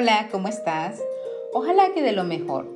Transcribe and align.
Hola, 0.00 0.28
¿cómo 0.30 0.46
estás? 0.46 1.02
Ojalá 1.52 1.92
que 1.92 2.02
de 2.02 2.12
lo 2.12 2.22
mejor. 2.22 2.72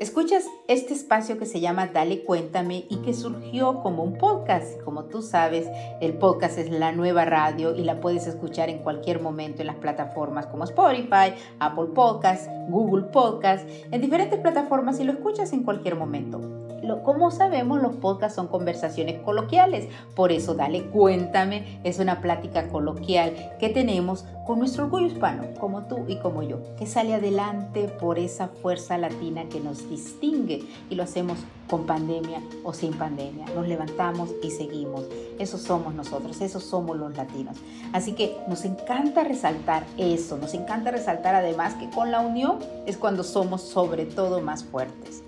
Escuchas 0.00 0.44
este 0.66 0.92
espacio 0.92 1.38
que 1.38 1.46
se 1.46 1.60
llama 1.60 1.86
Dale 1.86 2.24
Cuéntame 2.24 2.84
y 2.90 2.96
que 2.96 3.14
surgió 3.14 3.80
como 3.80 4.02
un 4.02 4.18
podcast. 4.18 4.80
Como 4.82 5.04
tú 5.04 5.22
sabes, 5.22 5.68
el 6.00 6.14
podcast 6.14 6.58
es 6.58 6.70
la 6.70 6.90
nueva 6.90 7.26
radio 7.26 7.76
y 7.76 7.84
la 7.84 8.00
puedes 8.00 8.26
escuchar 8.26 8.70
en 8.70 8.80
cualquier 8.80 9.20
momento 9.20 9.60
en 9.60 9.68
las 9.68 9.76
plataformas 9.76 10.48
como 10.48 10.64
Spotify, 10.64 11.34
Apple 11.60 11.90
Podcasts, 11.94 12.50
Google 12.68 13.04
Podcasts, 13.04 13.72
en 13.92 14.00
diferentes 14.00 14.40
plataformas 14.40 14.98
y 14.98 15.04
lo 15.04 15.12
escuchas 15.12 15.52
en 15.52 15.62
cualquier 15.62 15.94
momento 15.94 16.63
como 17.02 17.30
sabemos, 17.30 17.80
los 17.80 17.96
podcasts 17.96 18.36
son 18.36 18.48
conversaciones 18.48 19.20
coloquiales. 19.22 19.88
Por 20.14 20.32
eso, 20.32 20.54
dale, 20.54 20.86
cuéntame, 20.86 21.80
es 21.84 21.98
una 21.98 22.20
plática 22.20 22.68
coloquial 22.68 23.54
que 23.58 23.68
tenemos 23.68 24.24
con 24.46 24.58
nuestro 24.58 24.84
orgullo 24.84 25.06
hispano, 25.06 25.44
como 25.58 25.84
tú 25.84 26.04
y 26.06 26.16
como 26.16 26.42
yo, 26.42 26.58
que 26.76 26.86
sale 26.86 27.14
adelante 27.14 27.88
por 27.88 28.18
esa 28.18 28.48
fuerza 28.48 28.98
latina 28.98 29.44
que 29.48 29.60
nos 29.60 29.88
distingue 29.88 30.64
y 30.90 30.94
lo 30.94 31.02
hacemos 31.02 31.38
con 31.68 31.86
pandemia 31.86 32.42
o 32.62 32.74
sin 32.74 32.92
pandemia. 32.92 33.46
Nos 33.54 33.66
levantamos 33.66 34.30
y 34.42 34.50
seguimos. 34.50 35.04
Eso 35.38 35.56
somos 35.56 35.94
nosotros, 35.94 36.40
eso 36.40 36.60
somos 36.60 36.96
los 36.96 37.16
latinos. 37.16 37.56
Así 37.92 38.12
que 38.12 38.36
nos 38.48 38.64
encanta 38.64 39.24
resaltar 39.24 39.84
eso, 39.96 40.36
nos 40.36 40.52
encanta 40.54 40.90
resaltar 40.90 41.34
además 41.34 41.74
que 41.74 41.88
con 41.88 42.10
la 42.10 42.20
unión 42.20 42.58
es 42.86 42.98
cuando 42.98 43.24
somos 43.24 43.62
sobre 43.62 44.04
todo 44.04 44.40
más 44.40 44.64
fuertes. 44.64 45.22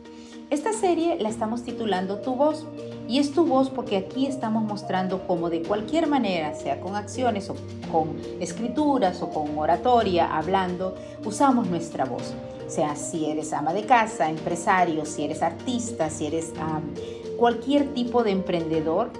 Esta 0.49 0.73
serie 0.73 1.19
la 1.19 1.29
estamos 1.29 1.65
titulando 1.65 2.21
Tu 2.21 2.33
voz 2.33 2.67
y 3.09 3.19
es 3.19 3.33
tu 3.33 3.45
voz 3.45 3.69
porque 3.69 3.97
aquí 3.97 4.27
estamos 4.27 4.63
mostrando 4.63 5.27
cómo 5.27 5.51
de 5.51 5.63
cualquier 5.63 6.07
manera, 6.07 6.55
sea 6.55 6.81
con 6.81 6.95
acciones 6.95 7.51
o 7.51 7.57
con 7.91 8.17
escrituras 8.39 9.23
o 9.23 9.31
con 9.31 9.59
oratoria, 9.59 10.37
hablando, 10.37 10.95
usamos 11.25 11.67
nuestra 11.67 12.05
voz. 12.05 12.33
Sea 12.69 12.95
si 12.95 13.29
eres 13.29 13.53
ama 13.53 13.73
de 13.73 13.87
casa, 13.87 14.31
empresario, 14.31 15.05
si 15.05 15.25
eres 15.25 15.43
artista, 15.43 16.11
si 16.11 16.27
eres 16.27 16.53
cualquier 17.37 17.93
tipo 17.93 18.23
de 18.23 18.31
emprendedor, 18.31 19.11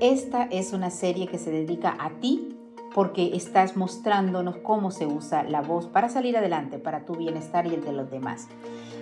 esta 0.00 0.48
es 0.50 0.72
una 0.72 0.90
serie 0.90 1.28
que 1.28 1.38
se 1.38 1.52
dedica 1.52 1.96
a 2.00 2.10
ti 2.18 2.56
porque 2.92 3.36
estás 3.36 3.76
mostrándonos 3.76 4.56
cómo 4.58 4.90
se 4.90 5.06
usa 5.06 5.44
la 5.44 5.62
voz 5.62 5.86
para 5.86 6.08
salir 6.08 6.36
adelante, 6.36 6.78
para 6.78 7.04
tu 7.04 7.14
bienestar 7.14 7.66
y 7.66 7.74
el 7.74 7.84
de 7.84 7.92
los 7.92 8.10
demás. 8.10 8.48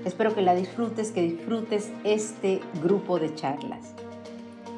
Espero 0.05 0.35
que 0.35 0.43
la 0.43 0.55
disfrutes, 0.55 1.11
que 1.11 1.23
disfrutes 1.23 1.91
este 2.05 2.61
grupo 2.83 3.19
de 3.19 3.35
charlas. 3.35 3.95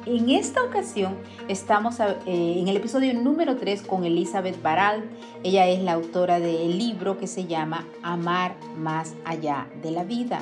En 0.05 0.29
esta 0.29 0.61
ocasión 0.61 1.15
estamos 1.47 1.99
eh, 2.01 2.15
en 2.25 2.67
el 2.67 2.75
episodio 2.75 3.13
número 3.13 3.55
3 3.55 3.83
con 3.83 4.03
Elizabeth 4.03 4.61
Baral. 4.61 5.05
Ella 5.43 5.67
es 5.67 5.81
la 5.81 5.93
autora 5.93 6.41
del 6.41 6.77
libro 6.77 7.17
que 7.17 7.27
se 7.27 7.45
llama 7.45 7.87
Amar 8.01 8.55
más 8.75 9.13
allá 9.23 9.67
de 9.81 9.91
la 9.91 10.03
vida. 10.03 10.41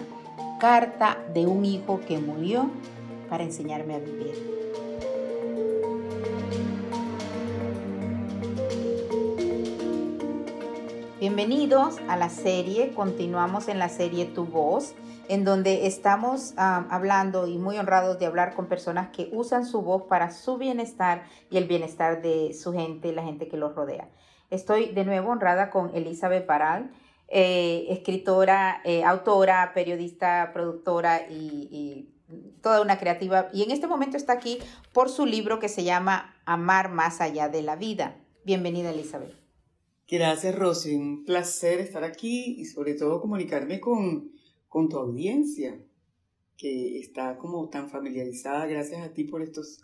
Carta 0.60 1.20
de 1.34 1.46
un 1.46 1.64
hijo 1.64 2.00
que 2.08 2.18
murió 2.18 2.72
para 3.30 3.44
enseñarme 3.44 3.96
a 3.96 4.00
vivir. 4.00 4.61
Bienvenidos 11.22 11.98
a 12.08 12.18
la 12.18 12.30
serie, 12.30 12.96
continuamos 12.96 13.68
en 13.68 13.78
la 13.78 13.90
serie 13.90 14.26
Tu 14.26 14.44
Voz, 14.44 14.96
en 15.30 15.46
donde 15.46 15.86
estamos 15.86 16.56
hablando 16.58 17.46
y 17.46 17.60
muy 17.60 17.78
honrados 17.78 18.18
de 18.18 18.26
hablar 18.26 18.56
con 18.56 18.66
personas 18.66 19.10
que 19.10 19.30
usan 19.32 19.68
su 19.68 19.84
voz 19.84 20.06
para 20.10 20.32
su 20.32 20.58
bienestar 20.58 21.26
y 21.52 21.58
el 21.58 21.68
bienestar 21.68 22.24
de 22.24 22.56
su 22.56 22.74
gente 22.74 23.14
la 23.14 23.22
gente 23.22 23.48
que 23.48 23.56
los 23.56 23.76
rodea. 23.76 24.10
Estoy 24.50 24.94
de 24.94 25.06
nuevo 25.06 25.30
honrada 25.30 25.70
con 25.70 25.96
Elizabeth 25.96 26.48
Baral, 26.48 26.90
eh, 27.28 27.86
escritora, 27.90 28.82
eh, 28.84 29.04
autora, 29.04 29.74
periodista, 29.76 30.50
productora 30.54 31.28
y, 31.30 31.68
y 31.70 32.10
toda 32.64 32.82
una 32.82 32.98
creativa. 32.98 33.48
Y 33.54 33.62
en 33.62 33.70
este 33.70 33.86
momento 33.86 34.18
está 34.18 34.34
aquí 34.34 34.58
por 34.92 35.08
su 35.08 35.28
libro 35.28 35.60
que 35.60 35.70
se 35.70 35.84
llama 35.84 36.34
Amar 36.46 36.90
más 36.90 37.22
allá 37.22 37.48
de 37.48 37.62
la 37.62 37.76
vida. 37.76 38.16
Bienvenida, 38.44 38.90
Elizabeth. 38.90 39.51
Gracias, 40.12 40.54
Rosy. 40.56 40.96
Un 40.96 41.24
placer 41.24 41.80
estar 41.80 42.04
aquí 42.04 42.56
y 42.58 42.66
sobre 42.66 42.96
todo 42.96 43.22
comunicarme 43.22 43.80
con, 43.80 44.30
con 44.68 44.90
tu 44.90 44.98
audiencia, 44.98 45.80
que 46.58 47.00
está 47.00 47.38
como 47.38 47.70
tan 47.70 47.90
familiarizada 47.90 48.66
gracias 48.66 49.02
a 49.06 49.14
ti 49.14 49.24
por 49.24 49.42
estos 49.42 49.80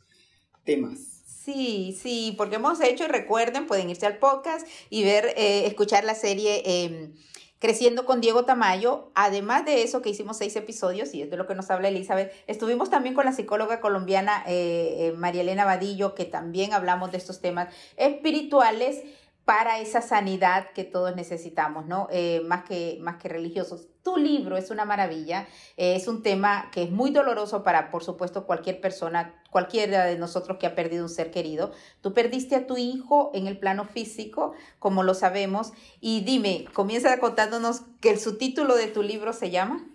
temas. 0.66 1.00
Sí, 1.26 1.98
sí, 1.98 2.36
porque 2.38 2.58
hemos 2.58 2.82
hecho, 2.82 3.08
recuerden, 3.08 3.68
pueden 3.68 3.90
irse 3.90 4.06
al 4.06 4.18
podcast 4.18 4.68
y 4.90 5.06
ver, 5.06 5.34
eh, 5.38 5.66
escuchar 5.66 6.04
la 6.04 6.14
serie 6.14 6.62
em, 6.66 7.14
Creciendo 7.60 8.06
con 8.06 8.22
Diego 8.22 8.46
Tamayo. 8.46 9.12
Además 9.16 9.66
de 9.66 9.82
eso, 9.82 10.02
que 10.02 10.10
hicimos 10.10 10.38
seis 10.38 10.56
episodios, 10.58 11.16
y 11.16 11.24
es 11.24 11.32
de 11.32 11.38
lo 11.38 11.48
que 11.48 11.56
nos 11.56 11.72
habla 11.72 11.88
Elizabeth, 11.88 12.32
estuvimos 12.46 12.90
también 12.90 13.16
con 13.16 13.26
la 13.26 13.32
psicóloga 13.32 13.80
colombiana 13.80 14.44
eh, 14.46 15.08
eh, 15.08 15.14
María 15.14 15.42
Elena 15.42 15.66
Vadillo, 15.66 16.14
que 16.14 16.26
también 16.26 16.74
hablamos 16.74 17.12
de 17.12 17.18
estos 17.18 17.42
temas 17.42 17.74
espirituales 17.96 19.02
para 19.48 19.80
esa 19.80 20.02
sanidad 20.02 20.74
que 20.74 20.84
todos 20.84 21.16
necesitamos, 21.16 21.86
¿no? 21.86 22.10
Eh, 22.12 22.42
más, 22.46 22.66
que, 22.66 22.98
más 23.00 23.16
que 23.16 23.30
religiosos. 23.30 23.88
Tu 24.04 24.18
libro 24.18 24.58
es 24.58 24.72
una 24.72 24.84
maravilla, 24.84 25.48
eh, 25.78 25.96
es 25.96 26.10
un 26.10 26.22
tema 26.22 26.70
que 26.74 26.84
es 26.84 26.92
muy 26.92 27.12
doloroso 27.12 27.64
para, 27.64 27.90
por 27.90 28.04
supuesto, 28.04 28.46
cualquier 28.46 28.82
persona, 28.82 29.42
cualquiera 29.50 30.04
de 30.04 30.18
nosotros 30.18 30.58
que 30.58 30.68
ha 30.68 30.76
perdido 30.76 31.06
un 31.06 31.10
ser 31.10 31.32
querido. 31.32 31.72
Tú 32.02 32.14
perdiste 32.14 32.58
a 32.58 32.68
tu 32.68 32.76
hijo 32.76 33.32
en 33.34 33.48
el 33.48 33.58
plano 33.58 33.86
físico, 33.86 34.52
como 34.80 35.02
lo 35.04 35.14
sabemos, 35.14 35.72
y 36.02 36.26
dime, 36.26 36.66
comienza 36.74 37.18
contándonos 37.18 37.84
que 38.02 38.10
el 38.10 38.20
subtítulo 38.20 38.76
de 38.76 38.88
tu 38.88 39.02
libro 39.02 39.32
se 39.32 39.50
llama. 39.50 39.88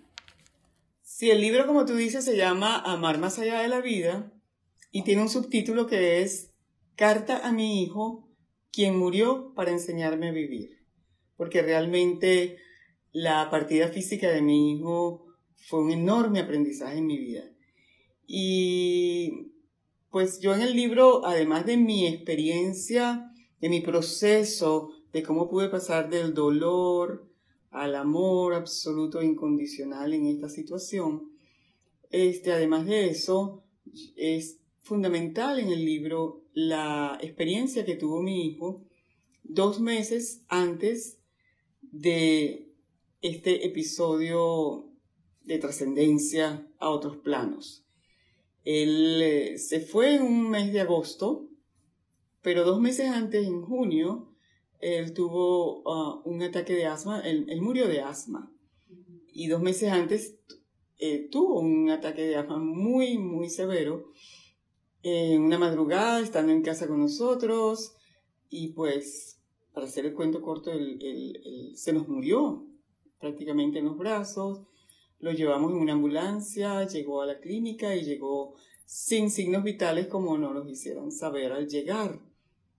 Sí, 1.03 1.29
el 1.29 1.41
libro, 1.41 1.67
como 1.67 1.85
tú 1.85 1.93
dices, 1.93 2.25
se 2.25 2.35
llama 2.35 2.81
Amar 2.83 3.19
más 3.19 3.37
allá 3.37 3.59
de 3.59 3.67
la 3.67 3.81
vida 3.81 4.31
y 4.89 5.03
tiene 5.03 5.21
un 5.21 5.29
subtítulo 5.29 5.85
que 5.85 6.23
es 6.23 6.49
Carta 6.95 7.45
a 7.47 7.51
mi 7.51 7.83
hijo 7.83 8.22
quien 8.73 8.97
murió 8.97 9.53
para 9.55 9.71
enseñarme 9.71 10.29
a 10.29 10.33
vivir. 10.33 10.79
Porque 11.37 11.61
realmente 11.61 12.57
la 13.11 13.49
partida 13.49 13.87
física 13.89 14.29
de 14.29 14.41
mi 14.41 14.73
hijo 14.73 15.25
fue 15.55 15.83
un 15.83 15.91
enorme 15.91 16.39
aprendizaje 16.39 16.97
en 16.97 17.05
mi 17.05 17.17
vida. 17.17 17.43
Y 18.25 19.51
pues 20.09 20.39
yo 20.39 20.53
en 20.53 20.61
el 20.61 20.75
libro, 20.75 21.25
además 21.25 21.65
de 21.65 21.77
mi 21.77 22.07
experiencia, 22.07 23.31
de 23.61 23.69
mi 23.69 23.81
proceso, 23.81 24.91
de 25.11 25.23
cómo 25.23 25.49
pude 25.49 25.69
pasar 25.69 26.09
del 26.09 26.33
dolor 26.33 27.29
al 27.69 27.95
amor 27.95 28.55
absoluto 28.55 29.21
e 29.21 29.25
incondicional 29.25 30.13
en 30.13 30.25
esta 30.25 30.49
situación, 30.49 31.31
este, 32.09 32.51
además 32.51 32.85
de 32.85 33.09
eso, 33.09 33.63
es 34.15 34.59
fundamental 34.81 35.59
en 35.59 35.69
el 35.69 35.83
libro 35.83 36.42
la 36.53 37.17
experiencia 37.21 37.85
que 37.85 37.95
tuvo 37.95 38.21
mi 38.21 38.45
hijo 38.45 38.85
dos 39.43 39.79
meses 39.79 40.43
antes 40.47 41.19
de 41.81 42.71
este 43.21 43.65
episodio 43.65 44.89
de 45.43 45.57
trascendencia 45.57 46.67
a 46.79 46.89
otros 46.89 47.17
planos. 47.17 47.85
Él 48.63 49.21
eh, 49.21 49.57
se 49.57 49.79
fue 49.79 50.15
en 50.15 50.23
un 50.23 50.49
mes 50.49 50.71
de 50.71 50.81
agosto, 50.81 51.49
pero 52.41 52.63
dos 52.63 52.79
meses 52.79 53.09
antes, 53.09 53.45
en 53.45 53.61
junio, 53.61 54.33
él 54.79 55.13
tuvo 55.13 55.83
ah, 55.89 56.21
un 56.25 56.41
ataque 56.43 56.73
de 56.73 56.85
asma, 56.85 57.21
él, 57.21 57.47
murió 57.61 57.87
de 57.87 58.01
asma. 58.01 58.51
Y 59.33 59.47
dos 59.47 59.61
meses 59.61 59.91
antes 59.91 60.37
eh, 60.99 61.27
tuvo 61.31 61.59
un 61.59 61.89
ataque 61.89 62.21
de 62.23 62.35
asma 62.35 62.57
muy, 62.57 63.17
muy 63.17 63.49
severo 63.49 64.11
en 65.03 65.43
una 65.43 65.59
madrugada, 65.59 66.21
estando 66.21 66.51
en 66.51 66.63
casa 66.63 66.87
con 66.87 66.99
nosotros, 66.99 67.93
y 68.49 68.69
pues, 68.69 69.39
para 69.73 69.85
hacer 69.85 70.05
el 70.05 70.13
cuento 70.13 70.41
corto, 70.41 70.71
se 71.75 71.93
nos 71.93 72.07
murió 72.07 72.65
prácticamente 73.19 73.79
en 73.79 73.85
los 73.85 73.97
brazos, 73.97 74.61
lo 75.19 75.31
llevamos 75.31 75.71
en 75.71 75.77
una 75.77 75.93
ambulancia, 75.93 76.85
llegó 76.87 77.21
a 77.21 77.25
la 77.25 77.39
clínica 77.39 77.95
y 77.95 78.03
llegó 78.03 78.55
sin 78.85 79.31
signos 79.31 79.63
vitales 79.63 80.07
como 80.07 80.37
nos 80.37 80.53
los 80.53 80.69
hicieron 80.69 81.11
saber 81.11 81.53
al 81.53 81.67
llegar. 81.67 82.19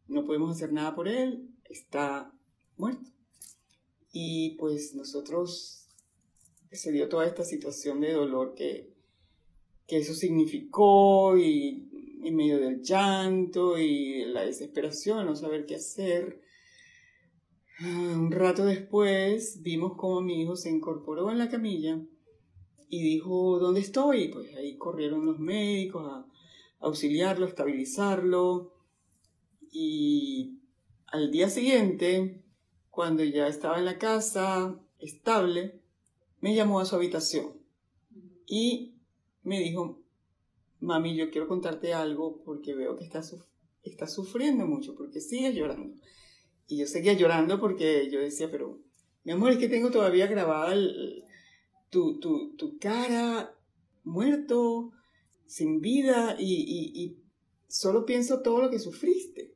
No 0.06 0.24
podemos 0.24 0.54
hacer 0.54 0.72
nada 0.72 0.94
por 0.94 1.08
él, 1.08 1.48
está 1.64 2.30
muerto. 2.76 3.10
Y 4.12 4.56
pues 4.58 4.94
nosotros 4.94 5.88
se 6.70 6.92
dio 6.92 7.08
toda 7.08 7.26
esta 7.26 7.44
situación 7.44 8.00
de 8.00 8.12
dolor 8.12 8.54
que, 8.54 8.92
que 9.86 9.98
eso 9.98 10.14
significó 10.14 11.38
y 11.38 11.88
en 12.24 12.36
medio 12.36 12.58
del 12.58 12.82
llanto 12.82 13.78
y 13.78 14.24
la 14.24 14.42
desesperación, 14.42 15.26
no 15.26 15.36
saber 15.36 15.66
qué 15.66 15.76
hacer. 15.76 16.40
Ah, 17.80 18.14
un 18.16 18.32
rato 18.32 18.64
después 18.64 19.62
vimos 19.62 19.92
cómo 19.96 20.20
mi 20.20 20.40
hijo 20.40 20.56
se 20.56 20.70
incorporó 20.70 21.30
en 21.30 21.38
la 21.38 21.48
camilla 21.48 22.00
y 22.88 23.02
dijo, 23.02 23.58
¿dónde 23.58 23.80
estoy? 23.80 24.28
Pues 24.28 24.54
ahí 24.56 24.76
corrieron 24.76 25.26
los 25.26 25.38
médicos 25.38 26.06
a 26.06 26.26
auxiliarlo, 26.80 27.46
a 27.46 27.48
estabilizarlo. 27.48 28.72
Y 29.70 30.60
al 31.06 31.30
día 31.30 31.48
siguiente, 31.48 32.44
cuando 32.90 33.24
ya 33.24 33.48
estaba 33.48 33.78
en 33.78 33.84
la 33.84 33.98
casa, 33.98 34.80
estable, 34.98 35.80
me 36.40 36.54
llamó 36.54 36.80
a 36.80 36.84
su 36.84 36.94
habitación 36.94 37.54
y 38.46 38.94
me 39.42 39.58
dijo, 39.58 40.03
mami, 40.80 41.16
yo 41.16 41.30
quiero 41.30 41.48
contarte 41.48 41.94
algo 41.94 42.42
porque 42.44 42.74
veo 42.74 42.96
que 42.96 43.04
estás, 43.04 43.36
estás 43.82 44.12
sufriendo 44.12 44.66
mucho, 44.66 44.94
porque 44.94 45.20
sigues 45.20 45.54
llorando. 45.54 45.96
Y 46.66 46.78
yo 46.78 46.86
seguía 46.86 47.12
llorando 47.12 47.60
porque 47.60 48.08
yo 48.10 48.20
decía, 48.20 48.50
pero 48.50 48.80
mi 49.24 49.32
amor, 49.32 49.52
es 49.52 49.58
que 49.58 49.68
tengo 49.68 49.90
todavía 49.90 50.26
grabada 50.26 50.74
tu, 51.90 52.18
tu, 52.18 52.54
tu, 52.56 52.78
cara 52.78 53.54
muerto, 54.02 54.92
sin 55.46 55.80
vida, 55.80 56.36
y, 56.38 56.54
y, 56.54 57.02
y 57.02 57.18
solo 57.68 58.04
pienso 58.04 58.42
todo 58.42 58.60
lo 58.60 58.70
que 58.70 58.78
sufriste. 58.78 59.54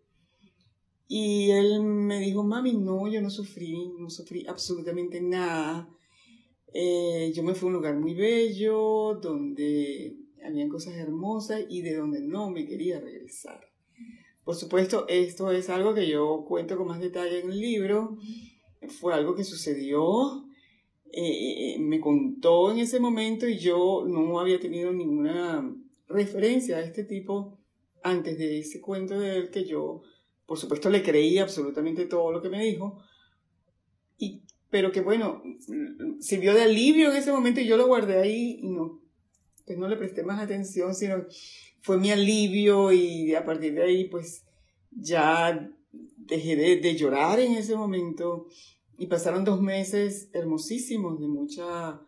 Y 1.06 1.50
él 1.50 1.82
me 1.82 2.20
dijo, 2.20 2.44
mami, 2.44 2.74
no, 2.74 3.08
yo 3.08 3.22
no 3.22 3.30
sufrí, 3.30 3.90
no 3.98 4.10
sufrí 4.10 4.46
absolutamente 4.46 5.20
nada. 5.22 5.88
Eh, 6.74 7.32
yo 7.34 7.42
me 7.42 7.54
fui 7.54 7.66
a 7.66 7.68
un 7.68 7.72
lugar 7.74 7.96
muy 7.96 8.14
bello, 8.14 9.18
donde 9.20 10.16
habían 10.44 10.68
cosas 10.68 10.94
hermosas 10.94 11.62
y 11.68 11.82
de 11.82 11.96
donde 11.96 12.20
no 12.20 12.50
me 12.50 12.66
quería 12.66 13.00
regresar. 13.00 13.60
Por 14.44 14.54
supuesto, 14.54 15.06
esto 15.08 15.50
es 15.50 15.68
algo 15.68 15.94
que 15.94 16.08
yo 16.08 16.44
cuento 16.46 16.76
con 16.76 16.86
más 16.86 17.00
detalle 17.00 17.40
en 17.40 17.50
el 17.50 17.60
libro. 17.60 18.16
Fue 19.00 19.12
algo 19.12 19.34
que 19.34 19.44
sucedió, 19.44 20.48
eh, 21.12 21.74
eh, 21.74 21.78
me 21.78 22.00
contó 22.00 22.70
en 22.70 22.78
ese 22.78 23.00
momento 23.00 23.48
y 23.48 23.58
yo 23.58 24.04
no 24.06 24.38
había 24.40 24.60
tenido 24.60 24.92
ninguna 24.92 25.74
referencia 26.06 26.76
a 26.76 26.82
este 26.82 27.04
tipo 27.04 27.58
antes 28.02 28.38
de 28.38 28.60
ese 28.60 28.80
cuento 28.80 29.18
de 29.18 29.36
él 29.36 29.50
que 29.50 29.64
yo, 29.64 30.02
por 30.46 30.58
supuesto, 30.58 30.90
le 30.90 31.02
creí 31.02 31.38
absolutamente 31.38 32.06
todo 32.06 32.30
lo 32.30 32.42
que 32.42 32.50
me 32.50 32.62
dijo. 32.62 33.02
Y, 34.18 34.42
pero 34.70 34.92
que 34.92 35.00
bueno, 35.00 35.42
sirvió 36.20 36.54
de 36.54 36.62
alivio 36.62 37.10
en 37.10 37.16
ese 37.16 37.32
momento 37.32 37.60
y 37.60 37.66
yo 37.66 37.76
lo 37.76 37.86
guardé 37.86 38.18
ahí 38.18 38.60
y 38.62 38.68
no, 38.68 39.00
pues 39.68 39.78
no 39.78 39.86
le 39.86 39.96
presté 39.96 40.22
más 40.22 40.40
atención, 40.40 40.94
sino 40.94 41.26
fue 41.82 41.98
mi 41.98 42.10
alivio 42.10 42.90
y 42.90 43.34
a 43.34 43.44
partir 43.44 43.74
de 43.74 43.82
ahí 43.82 44.04
pues 44.06 44.46
ya 44.90 45.70
dejé 46.16 46.56
de, 46.56 46.96
llorar 46.96 47.38
en 47.38 47.52
ese 47.52 47.76
momento 47.76 48.46
y 48.96 49.08
pasaron 49.08 49.44
dos 49.44 49.60
meses 49.60 50.30
hermosísimos 50.32 51.20
de 51.20 51.28
mucha 51.28 52.00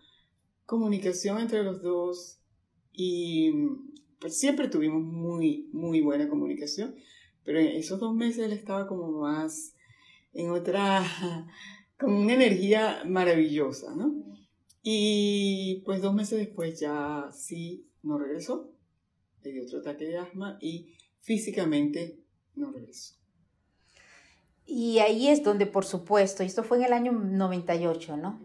comunicación 0.65 1.39
entre 1.39 1.63
los 1.63 1.83
dos 1.83 2.41
y 2.95 3.53
pues 4.19 4.39
siempre 4.39 4.69
tuvimos 4.69 5.03
muy, 5.03 5.69
muy 5.73 6.01
buena 6.01 6.31
comunicación, 6.31 6.95
pero 7.45 7.61
en 7.61 7.69
esos 7.69 8.01
dos 8.01 8.15
meses 8.15 8.47
él 8.47 8.53
estaba 8.53 8.87
como 8.87 9.21
más 9.21 9.75
en 10.33 10.49
otra, 10.49 11.05
con 11.99 12.15
una 12.15 12.33
energía 12.33 13.03
maravillosa, 13.07 13.95
¿no? 13.95 14.30
Y 14.83 15.83
pues 15.85 16.01
dos 16.01 16.15
meses 16.15 16.39
después 16.39 16.81
ya 16.81 17.29
sí 17.33 17.87
no 18.03 18.19
regresó, 18.19 18.73
le 19.43 19.53
dio 19.53 19.65
otro 19.65 19.81
ataque 19.81 20.07
de 20.07 20.19
asma 20.19 20.59
y 20.61 20.95
físicamente 21.21 22.19
no 22.55 22.71
regresó. 22.71 23.15
Y 24.65 25.01
ahí 25.01 25.29
es 25.29 25.43
donde, 25.43 25.67
por 25.67 25.85
supuesto, 25.85 26.43
esto 26.43 26.63
fue 26.63 26.79
en 26.79 26.85
el 26.85 26.93
año 26.93 27.13
98, 27.13 28.17
¿no? 28.17 28.41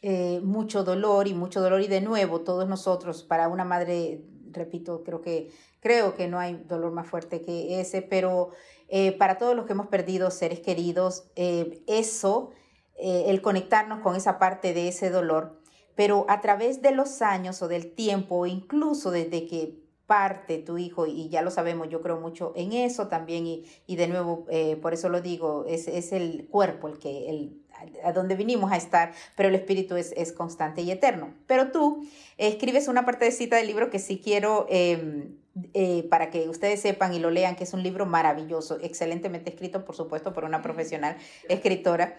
Eh, 0.00 0.40
mucho 0.44 0.84
dolor 0.84 1.26
y 1.26 1.34
mucho 1.34 1.60
dolor 1.60 1.80
y 1.80 1.88
de 1.88 2.00
nuevo 2.00 2.42
todos 2.42 2.68
nosotros 2.68 3.24
para 3.24 3.48
una 3.48 3.64
madre 3.64 4.22
repito 4.52 5.02
creo 5.02 5.20
que 5.22 5.50
creo 5.80 6.14
que 6.14 6.28
no 6.28 6.38
hay 6.38 6.54
dolor 6.68 6.92
más 6.92 7.08
fuerte 7.08 7.42
que 7.42 7.80
ese 7.80 8.00
pero 8.00 8.50
eh, 8.86 9.10
para 9.10 9.38
todos 9.38 9.56
los 9.56 9.66
que 9.66 9.72
hemos 9.72 9.88
perdido 9.88 10.30
seres 10.30 10.60
queridos 10.60 11.24
eh, 11.34 11.82
eso 11.88 12.52
el 12.98 13.40
conectarnos 13.42 14.00
con 14.00 14.16
esa 14.16 14.38
parte 14.38 14.74
de 14.74 14.88
ese 14.88 15.10
dolor 15.10 15.58
pero 15.94 16.26
a 16.28 16.40
través 16.40 16.80
de 16.80 16.92
los 16.92 17.22
años 17.22 17.60
o 17.60 17.66
del 17.66 17.92
tiempo 17.92 18.46
incluso 18.46 19.10
desde 19.10 19.48
que 19.48 19.78
parte 20.08 20.56
tu 20.58 20.78
hijo 20.78 21.06
y 21.06 21.28
ya 21.28 21.42
lo 21.42 21.50
sabemos, 21.50 21.90
yo 21.90 22.00
creo 22.00 22.18
mucho 22.18 22.54
en 22.56 22.72
eso 22.72 23.08
también 23.08 23.46
y, 23.46 23.66
y 23.86 23.96
de 23.96 24.08
nuevo, 24.08 24.46
eh, 24.48 24.76
por 24.76 24.94
eso 24.94 25.10
lo 25.10 25.20
digo, 25.20 25.66
es, 25.68 25.86
es, 25.86 26.12
el 26.12 26.48
cuerpo 26.50 26.88
el 26.88 26.98
que, 26.98 27.28
el, 27.28 27.62
a 28.02 28.12
donde 28.12 28.34
vinimos 28.34 28.72
a 28.72 28.76
estar, 28.78 29.12
pero 29.36 29.50
el 29.50 29.54
espíritu 29.54 29.96
es, 29.96 30.12
es 30.16 30.32
constante 30.32 30.80
y 30.80 30.90
eterno. 30.90 31.34
Pero 31.46 31.72
tú 31.72 32.08
escribes 32.38 32.88
una 32.88 33.04
parte 33.04 33.26
de 33.26 33.32
cita 33.32 33.56
del 33.56 33.66
libro 33.66 33.90
que 33.90 33.98
sí 33.98 34.20
quiero... 34.24 34.66
Em, 34.68 35.36
eh, 35.74 36.06
para 36.08 36.30
que 36.30 36.48
ustedes 36.48 36.80
sepan 36.80 37.12
y 37.14 37.18
lo 37.18 37.30
lean, 37.32 37.56
que 37.56 37.64
es 37.64 37.72
un 37.72 37.82
libro 37.82 38.06
maravilloso, 38.06 38.78
excelentemente 38.80 39.50
escrito, 39.50 39.84
por 39.84 39.96
supuesto, 39.96 40.32
por 40.32 40.44
una 40.44 40.62
profesional 40.62 41.16
escritora. 41.48 42.16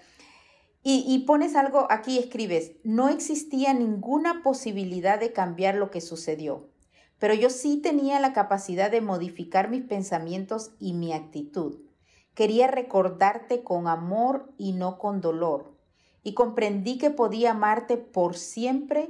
Y, 0.81 1.19
pones 1.27 1.55
algo 1.55 1.87
aquí, 1.89 2.17
escribes, 2.17 2.71
no 2.83 3.09
existía 3.09 3.73
ninguna 3.73 4.41
posibilidad 4.41 5.19
de 5.19 5.33
cambiar 5.33 5.75
lo 5.75 5.91
que 5.91 6.01
sucedió 6.01 6.69
pero 7.19 7.33
yo 7.33 7.49
sí 7.49 7.77
tenía 7.77 8.19
la 8.19 8.33
capacidad 8.33 8.89
de 8.89 9.01
modificar 9.01 9.69
mis 9.69 9.83
pensamientos 9.83 10.71
y 10.79 10.93
mi 10.93 11.13
actitud. 11.13 11.81
Quería 12.33 12.67
recordarte 12.67 13.63
con 13.63 13.87
amor 13.87 14.53
y 14.57 14.71
no 14.71 14.97
con 14.97 15.19
dolor, 15.19 15.77
y 16.23 16.33
comprendí 16.33 16.97
que 16.97 17.09
podía 17.09 17.51
amarte 17.51 17.97
por 17.97 18.35
siempre 18.35 19.09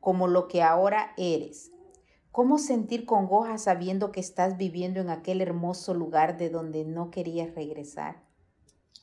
como 0.00 0.26
lo 0.26 0.48
que 0.48 0.62
ahora 0.62 1.12
eres. 1.18 1.70
¿Cómo 2.32 2.58
sentir 2.58 3.04
congoja 3.04 3.58
sabiendo 3.58 4.12
que 4.12 4.20
estás 4.20 4.56
viviendo 4.56 5.00
en 5.00 5.10
aquel 5.10 5.42
hermoso 5.42 5.92
lugar 5.94 6.38
de 6.38 6.48
donde 6.48 6.84
no 6.84 7.10
querías 7.10 7.54
regresar? 7.54 8.22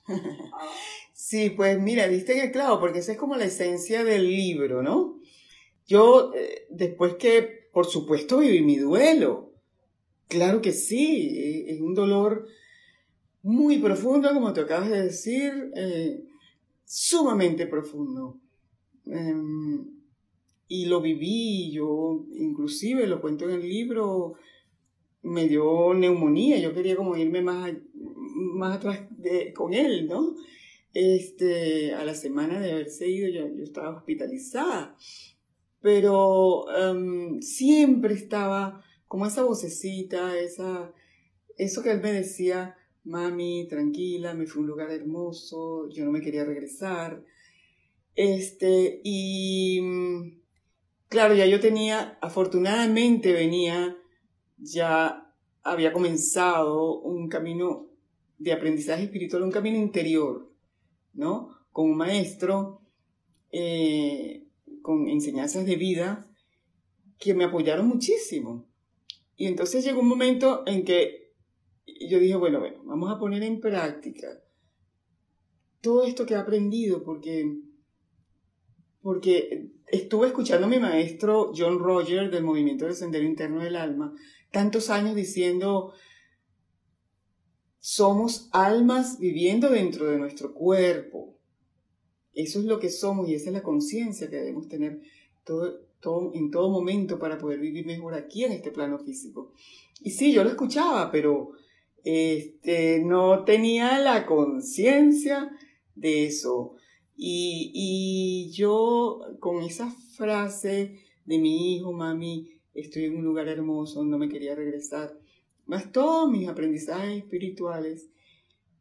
Sí, 1.20 1.50
pues 1.50 1.82
mira, 1.82 2.08
diste 2.08 2.34
en 2.38 2.46
el 2.46 2.52
clavo, 2.52 2.80
porque 2.80 3.00
esa 3.00 3.14
es 3.14 3.18
como 3.18 3.36
la 3.36 3.46
esencia 3.46 4.04
del 4.04 4.28
libro, 4.28 4.84
¿no? 4.84 5.20
Yo, 5.88 6.32
eh, 6.36 6.68
después 6.70 7.16
que 7.16 7.70
por 7.74 7.88
supuesto 7.88 8.38
viví 8.38 8.62
mi 8.62 8.76
duelo. 8.76 9.52
Claro 10.28 10.62
que 10.62 10.74
sí, 10.74 11.36
eh, 11.36 11.74
es 11.74 11.82
un 11.82 11.96
dolor 11.96 12.46
muy 13.42 13.80
profundo, 13.80 14.32
como 14.32 14.54
te 14.54 14.62
acabas 14.62 14.92
de 14.92 15.02
decir, 15.06 15.72
eh, 15.76 16.24
sumamente 16.86 17.66
profundo. 17.66 18.40
Em, 19.08 19.88
y 20.68 20.86
lo 20.86 21.02
viví, 21.02 21.72
yo 21.72 22.28
inclusive 22.36 23.08
lo 23.08 23.22
cuento 23.22 23.46
en 23.46 23.56
el 23.56 23.68
libro, 23.68 24.36
me 25.24 25.48
dio 25.48 25.96
neumonía, 25.96 26.60
yo 26.60 26.76
quería 26.76 26.96
como 26.96 27.18
irme 27.18 27.42
más, 27.42 27.74
más 28.36 28.76
atrás 28.78 29.00
de, 29.18 29.52
con 29.52 29.74
él, 29.74 30.08
¿no? 30.08 30.36
Este, 30.94 31.94
a 31.94 32.04
la 32.04 32.16
semana 32.16 32.60
de 32.60 32.72
haberse 32.72 33.08
ido 33.08 33.30
yo, 33.30 33.64
estaba 33.64 33.98
hospitalizada 33.98 34.98
pero 35.82 36.66
em, 36.76 37.42
siempre 37.42 38.14
estaba 38.14 38.84
como 39.08 39.26
esa 39.26 39.44
vocecita, 39.44 40.38
esa, 40.38 40.94
eso 41.58 41.82
que 41.82 41.92
él 41.92 42.02
me 42.02 42.12
decía, 42.12 42.76
mami, 43.04 43.68
tranquila, 43.70 44.34
me 44.34 44.48
fue 44.48 44.64
un 44.64 44.68
lugar 44.68 44.92
hermoso, 44.92 45.88
yo 45.90 46.04
no 46.04 46.12
me 46.12 46.22
quería 46.22 46.44
regresar. 46.44 47.24
Este, 48.16 49.00
y 49.04 49.80
mm, 49.82 50.42
claro, 51.08 51.36
ya 51.36 51.46
yo 51.46 51.60
tenía, 51.60 52.18
afortunadamente 52.22 53.32
venía, 53.32 53.98
ya 54.58 55.34
había 55.64 55.94
comenzado 55.94 57.00
un 57.00 57.30
camino 57.30 57.88
de 58.40 58.52
aprendizaje 58.54 59.04
espiritual, 59.04 59.44
un 59.44 59.52
camino 59.52 59.78
interior, 59.78 60.47
¿no? 61.18 61.50
Con 61.74 61.92
un 61.92 61.98
maestro. 61.98 62.82
Eh, 63.52 64.48
con 64.88 65.10
enseñanzas 65.10 65.66
de 65.66 65.76
vida 65.76 66.26
que 67.20 67.34
me 67.34 67.44
apoyaron 67.44 67.90
muchísimo. 67.90 68.70
Y 69.36 69.48
entonces 69.48 69.84
llegó 69.84 70.00
un 70.00 70.08
momento 70.08 70.64
en 70.66 70.86
que 70.86 71.34
yo 72.10 72.20
dije, 72.20 72.38
bueno, 72.38 72.62
bueno, 72.62 72.84
vamos 72.86 73.12
a 73.12 73.20
poner 73.20 73.44
en 73.44 73.60
práctica 73.60 74.28
todo 75.82 76.06
esto 76.06 76.26
que 76.26 76.36
he 76.36 76.38
aprendido, 76.38 77.04
porque, 77.04 77.60
porque 79.02 79.72
estuve 79.88 80.28
escuchando 80.28 80.68
a 80.68 80.70
mi 80.70 80.80
maestro 80.80 81.52
John 81.54 81.80
Roger 81.80 82.32
del 82.32 82.46
Movimiento 82.46 82.86
del 82.86 82.96
Sendero 82.96 83.26
Interno 83.26 83.62
del 83.62 83.76
Alma, 83.76 84.14
tantos 84.52 84.90
años 84.90 85.16
diciendo, 85.16 85.92
somos 87.90 88.50
almas 88.52 89.18
viviendo 89.18 89.70
dentro 89.70 90.08
de 90.08 90.18
nuestro 90.18 90.54
cuerpo. 90.54 91.38
Eso 92.34 92.60
es 92.60 92.66
lo 92.66 92.82
que 92.82 92.90
somos 92.90 93.30
y 93.30 93.36
esa 93.36 93.48
es 93.48 93.54
la 93.54 93.64
conciencia 93.64 94.30
que 94.30 94.36
debemos 94.36 94.68
tener 94.68 95.00
en 96.34 96.52
todo 96.52 96.70
momento 96.70 97.18
para 97.18 97.38
poder 97.38 97.62
vivir 97.62 97.86
mejor 97.86 98.14
aquí 98.14 98.44
en 98.44 98.52
este 98.52 98.72
plano 98.72 99.00
físico. 99.00 99.54
Y 100.02 100.10
sí, 100.10 100.34
yo 100.34 100.44
lo 100.44 100.50
escuchaba, 100.50 101.10
pero 101.14 101.54
este, 102.04 103.02
no 103.06 103.46
tenía 103.46 103.98
la 104.00 104.26
conciencia 104.26 105.50
de 105.96 106.26
eso. 106.26 106.76
Y, 107.16 107.72
y 107.74 108.52
yo 108.52 109.22
con 109.40 109.64
esa 109.64 109.90
frase 110.18 111.00
de 111.24 111.38
mi 111.38 111.78
hijo, 111.78 111.94
mami, 111.94 112.50
estoy 112.74 113.06
en 113.06 113.16
un 113.16 113.24
lugar 113.24 113.48
hermoso, 113.48 114.04
no 114.04 114.18
me 114.18 114.28
quería 114.28 114.56
regresar, 114.56 115.18
más 115.68 115.92
todos 115.92 116.32
mis 116.32 116.48
aprendizajes 116.48 117.24
espirituales, 117.24 118.10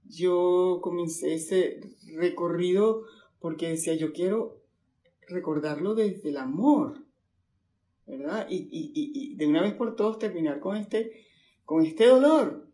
yo 0.05 0.81
comencé 0.83 1.35
ese 1.35 1.81
recorrido 2.15 3.03
porque 3.41 3.69
decía, 3.69 3.95
yo 3.95 4.13
quiero 4.13 4.63
recordarlo 5.29 5.95
desde 5.95 6.29
el 6.29 6.37
amor, 6.37 7.05
¿verdad? 8.07 8.47
Y, 8.49 8.69
y, 8.71 9.35
de 9.35 9.47
una 9.47 9.63
vez 9.63 9.75
por 9.75 9.97
todos 9.97 10.19
terminar 10.19 10.61
con 10.61 10.77
este, 10.77 11.27
con 11.65 11.85
este 11.85 12.07
dolor, 12.07 12.69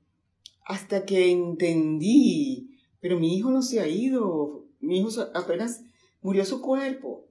hasta 0.67 1.05
que 1.05 1.31
entendí, 1.31 2.79
pero 3.01 3.19
mi 3.19 3.37
hijo 3.37 3.51
no 3.51 3.63
se 3.63 3.81
ha 3.81 3.89
ido, 3.89 4.67
mi 4.81 4.99
hijo 4.99 5.09
apenas 5.35 5.85
murió 6.21 6.45
su 6.45 6.61
cuerpo, 6.61 7.27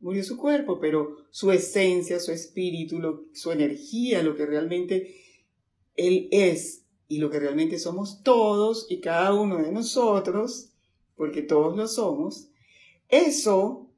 murió 0.00 0.22
su 0.22 0.36
cuerpo, 0.36 0.78
pero 0.80 1.16
su 1.30 1.50
esencia, 1.50 2.20
su 2.20 2.32
espíritu, 2.32 3.28
su 3.32 3.50
energía, 3.50 4.22
lo 4.22 4.36
que 4.36 4.46
realmente 4.46 5.14
él 5.96 6.28
es 6.30 6.84
y 7.08 7.18
lo 7.18 7.30
que 7.30 7.40
realmente 7.40 7.78
somos 7.78 8.22
todos 8.22 8.86
y 8.88 9.00
cada 9.00 9.34
uno 9.34 9.58
de 9.58 9.70
nosotros, 9.70 10.72
porque 11.16 11.42
todos 11.42 11.76
lo 11.76 11.86
somos, 11.86 12.48
eso 13.08 13.90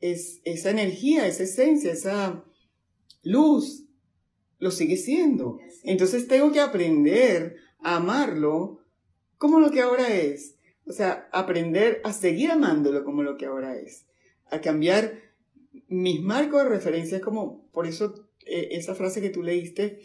es 0.00 0.40
esa 0.44 0.70
energía, 0.70 1.26
esa 1.26 1.42
esencia, 1.42 1.92
esa 1.92 2.44
luz, 3.22 3.84
lo 4.58 4.70
sigue 4.70 4.96
siendo. 4.96 5.58
Entonces 5.82 6.26
tengo 6.26 6.50
que 6.52 6.60
aprender 6.60 7.56
a 7.80 7.96
amarlo 7.96 8.80
como 9.36 9.60
lo 9.60 9.70
que 9.70 9.82
ahora 9.82 10.14
es. 10.14 10.56
O 10.86 10.92
sea, 10.92 11.28
aprender 11.32 12.00
a 12.04 12.12
seguir 12.12 12.50
amándolo 12.50 13.04
como 13.04 13.22
lo 13.22 13.36
que 13.36 13.46
ahora 13.46 13.76
es. 13.76 14.06
A 14.50 14.60
cambiar 14.60 15.20
mis 15.88 16.22
marcos 16.22 16.62
de 16.62 16.68
referencia, 16.70 17.20
como 17.20 17.66
por 17.72 17.86
eso 17.86 18.26
eh, 18.46 18.68
esa 18.72 18.94
frase 18.94 19.20
que 19.20 19.30
tú 19.30 19.42
leíste, 19.42 20.00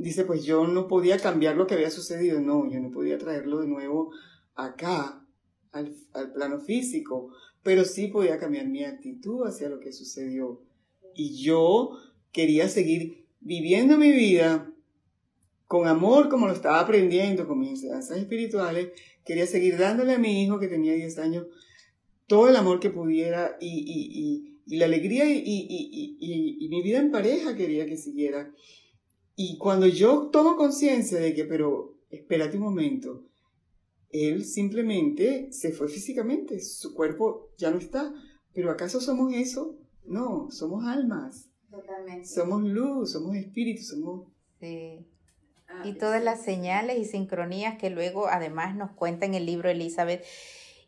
dice, 0.00 0.24
pues 0.24 0.44
yo 0.44 0.66
no 0.66 0.88
podía 0.88 1.18
cambiar 1.18 1.56
lo 1.56 1.66
que 1.66 1.74
había 1.74 1.90
sucedido. 1.90 2.40
No, 2.40 2.68
yo 2.70 2.80
no 2.80 2.90
podía 2.90 3.18
traerlo 3.18 3.60
de 3.60 3.66
nuevo 3.66 4.12
acá, 4.54 5.24
al, 5.72 5.94
al 6.12 6.32
plano 6.32 6.58
físico, 6.60 7.30
pero 7.62 7.84
sí 7.84 8.08
podía 8.08 8.38
cambiar 8.38 8.66
mi 8.66 8.84
actitud 8.84 9.46
hacia 9.46 9.68
lo 9.68 9.80
que 9.80 9.92
sucedió. 9.92 10.62
Y 11.14 11.42
yo 11.42 11.98
quería 12.32 12.68
seguir 12.68 13.26
viviendo 13.40 13.96
mi 13.96 14.10
vida 14.12 14.70
con 15.66 15.86
amor 15.86 16.28
como 16.28 16.48
lo 16.48 16.52
estaba 16.52 16.80
aprendiendo, 16.80 17.46
con 17.46 17.60
mis 17.60 17.70
enseñanzas 17.70 18.18
espirituales, 18.18 18.88
quería 19.24 19.46
seguir 19.46 19.78
dándole 19.78 20.14
a 20.14 20.18
mi 20.18 20.42
hijo 20.42 20.58
que 20.58 20.66
tenía 20.66 20.94
10 20.94 21.18
años 21.18 21.46
todo 22.26 22.48
el 22.48 22.56
amor 22.56 22.80
que 22.80 22.90
pudiera 22.90 23.56
y, 23.60 23.68
y, 23.68 24.08
y, 24.12 24.60
y 24.66 24.78
la 24.78 24.86
alegría 24.86 25.24
y, 25.28 26.68
mi 26.70 26.82
vida 26.82 26.98
en 26.98 27.10
pareja 27.10 27.56
quería 27.56 27.86
que 27.86 27.96
siguiera. 27.96 28.52
Y 29.42 29.56
cuando 29.56 29.86
yo 29.86 30.28
tomo 30.30 30.54
conciencia 30.54 31.18
de 31.18 31.32
que, 31.32 31.46
pero 31.46 31.94
espérate 32.10 32.58
un 32.58 32.64
momento, 32.64 33.24
él 34.10 34.44
simplemente 34.44 35.50
se 35.50 35.72
fue 35.72 35.88
físicamente, 35.88 36.60
su 36.60 36.92
cuerpo 36.92 37.48
ya 37.56 37.70
no 37.70 37.78
está, 37.78 38.12
pero 38.52 38.70
¿acaso 38.70 39.00
somos 39.00 39.32
eso? 39.32 39.78
No, 40.04 40.50
somos 40.50 40.84
almas. 40.84 41.48
Totalmente. 41.70 42.28
Somos 42.28 42.62
luz, 42.64 43.12
somos 43.12 43.34
espíritu, 43.34 43.82
somos... 43.82 44.28
Sí. 44.60 45.06
Ah, 45.68 45.84
y 45.86 45.94
todas 45.94 46.22
las 46.22 46.42
señales 46.42 46.98
y 46.98 47.06
sincronías 47.06 47.78
que 47.78 47.88
luego 47.88 48.28
además 48.28 48.76
nos 48.76 48.90
cuenta 48.90 49.24
en 49.24 49.32
el 49.32 49.46
libro 49.46 49.70
Elizabeth. 49.70 50.22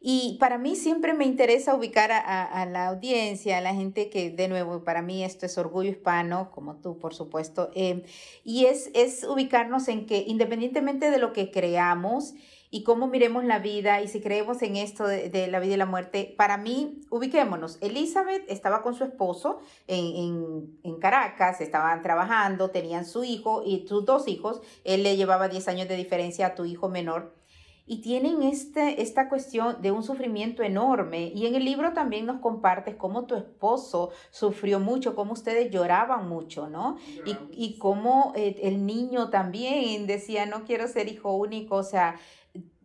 Y 0.05 0.37
para 0.41 0.59
mí 0.59 0.75
siempre 0.75 1.15
me 1.15 1.25
interesa 1.25 1.77
ubicar 1.77 2.11
a, 2.11 2.67
la 2.67 2.89
audiencia, 2.89 3.59
a 3.59 3.61
la 3.61 3.73
gente 3.73 4.11
que, 4.11 4.31
de 4.31 4.49
nuevo, 4.49 4.83
para 4.83 5.01
mí 5.01 5.23
esto 5.23 5.47
es 5.47 5.57
orgullo 5.59 5.91
hispano, 5.91 6.51
como 6.51 6.75
tú, 6.81 6.99
por 6.99 7.15
supuesto, 7.15 7.71
eh, 7.77 8.05
y 8.43 8.65
es, 8.67 8.91
ubicarnos 9.29 9.87
en 9.87 10.07
que 10.07 10.25
independientemente 10.27 11.09
de 11.09 11.19
lo 11.19 11.33
que 11.33 11.53
creamos, 11.53 12.35
y 12.75 12.85
cómo 12.85 13.07
miremos 13.07 13.45
la 13.45 13.59
vida 13.59 14.01
y 14.01 14.09
si 14.09 14.23
creemos 14.23 14.63
en 14.63 14.77
esto 14.77 15.07
de, 15.07 15.47
la 15.49 15.61
vida 15.61 15.75
y 15.75 15.77
la 15.77 15.85
muerte. 15.85 16.35
Para 16.39 16.57
mí, 16.57 17.03
ubiquémonos, 17.11 17.77
Elizabeth 17.83 18.45
estaba 18.49 18.81
con 18.81 18.95
su 18.95 19.05
esposo 19.05 19.61
en, 19.87 20.79
en, 20.83 20.99
Caracas, 20.99 21.61
estaban 21.61 22.01
trabajando, 22.01 22.71
tenían 22.71 23.05
su 23.05 23.25
hijo 23.25 23.63
y 23.63 23.87
sus 23.87 24.07
dos 24.07 24.27
hijos, 24.27 24.63
él 24.85 25.03
le 25.03 25.19
llevaba 25.19 25.49
10 25.49 25.69
años 25.69 25.87
de 25.87 25.97
diferencia 25.97 26.47
a 26.47 26.55
tu 26.55 26.65
hijo 26.65 26.89
menor 26.89 27.42
y 27.85 28.01
tienen 28.01 28.43
este, 28.43 29.03
esta 29.03 29.29
cuestión 29.29 29.83
de 29.83 29.91
un 29.91 30.05
sufrimiento 30.05 30.63
enorme. 30.63 31.33
Y 31.35 31.47
en 31.47 31.57
el 31.57 31.65
libro 31.65 31.93
también 31.93 32.27
nos 32.27 32.41
compartes 32.41 32.95
cómo 32.95 33.27
tu 33.27 33.35
esposo 33.35 34.11
sufrió 34.31 34.79
mucho, 34.79 35.17
cómo 35.17 35.33
ustedes 35.33 35.71
lloraban 35.71 36.29
mucho, 36.29 36.69
¿no? 36.69 36.97
Y, 37.27 37.37
y 37.51 37.79
cómo 37.79 38.33
eh, 38.37 38.57
el 38.63 38.87
niño 38.87 39.31
también 39.31 40.07
decía, 40.07 40.47
no 40.47 40.65
quiero 40.65 40.87
ser 40.87 41.09
hijo 41.09 41.33
único, 41.33 41.77
o 41.77 41.83
sea, 41.83 42.17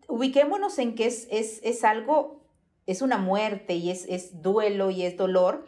ubiquémonos 0.07 0.79
en 0.79 0.95
que 0.95 1.05
es, 1.05 1.27
es, 1.29 1.59
es 1.63 1.83
algo, 1.83 2.41
es 2.87 3.01
una 3.01 3.17
muerte 3.17 3.75
y 3.75 3.91
es, 3.91 4.05
es, 4.09 4.41
duelo 4.41 4.89
y 4.89 5.03
es 5.03 5.15
dolor. 5.15 5.65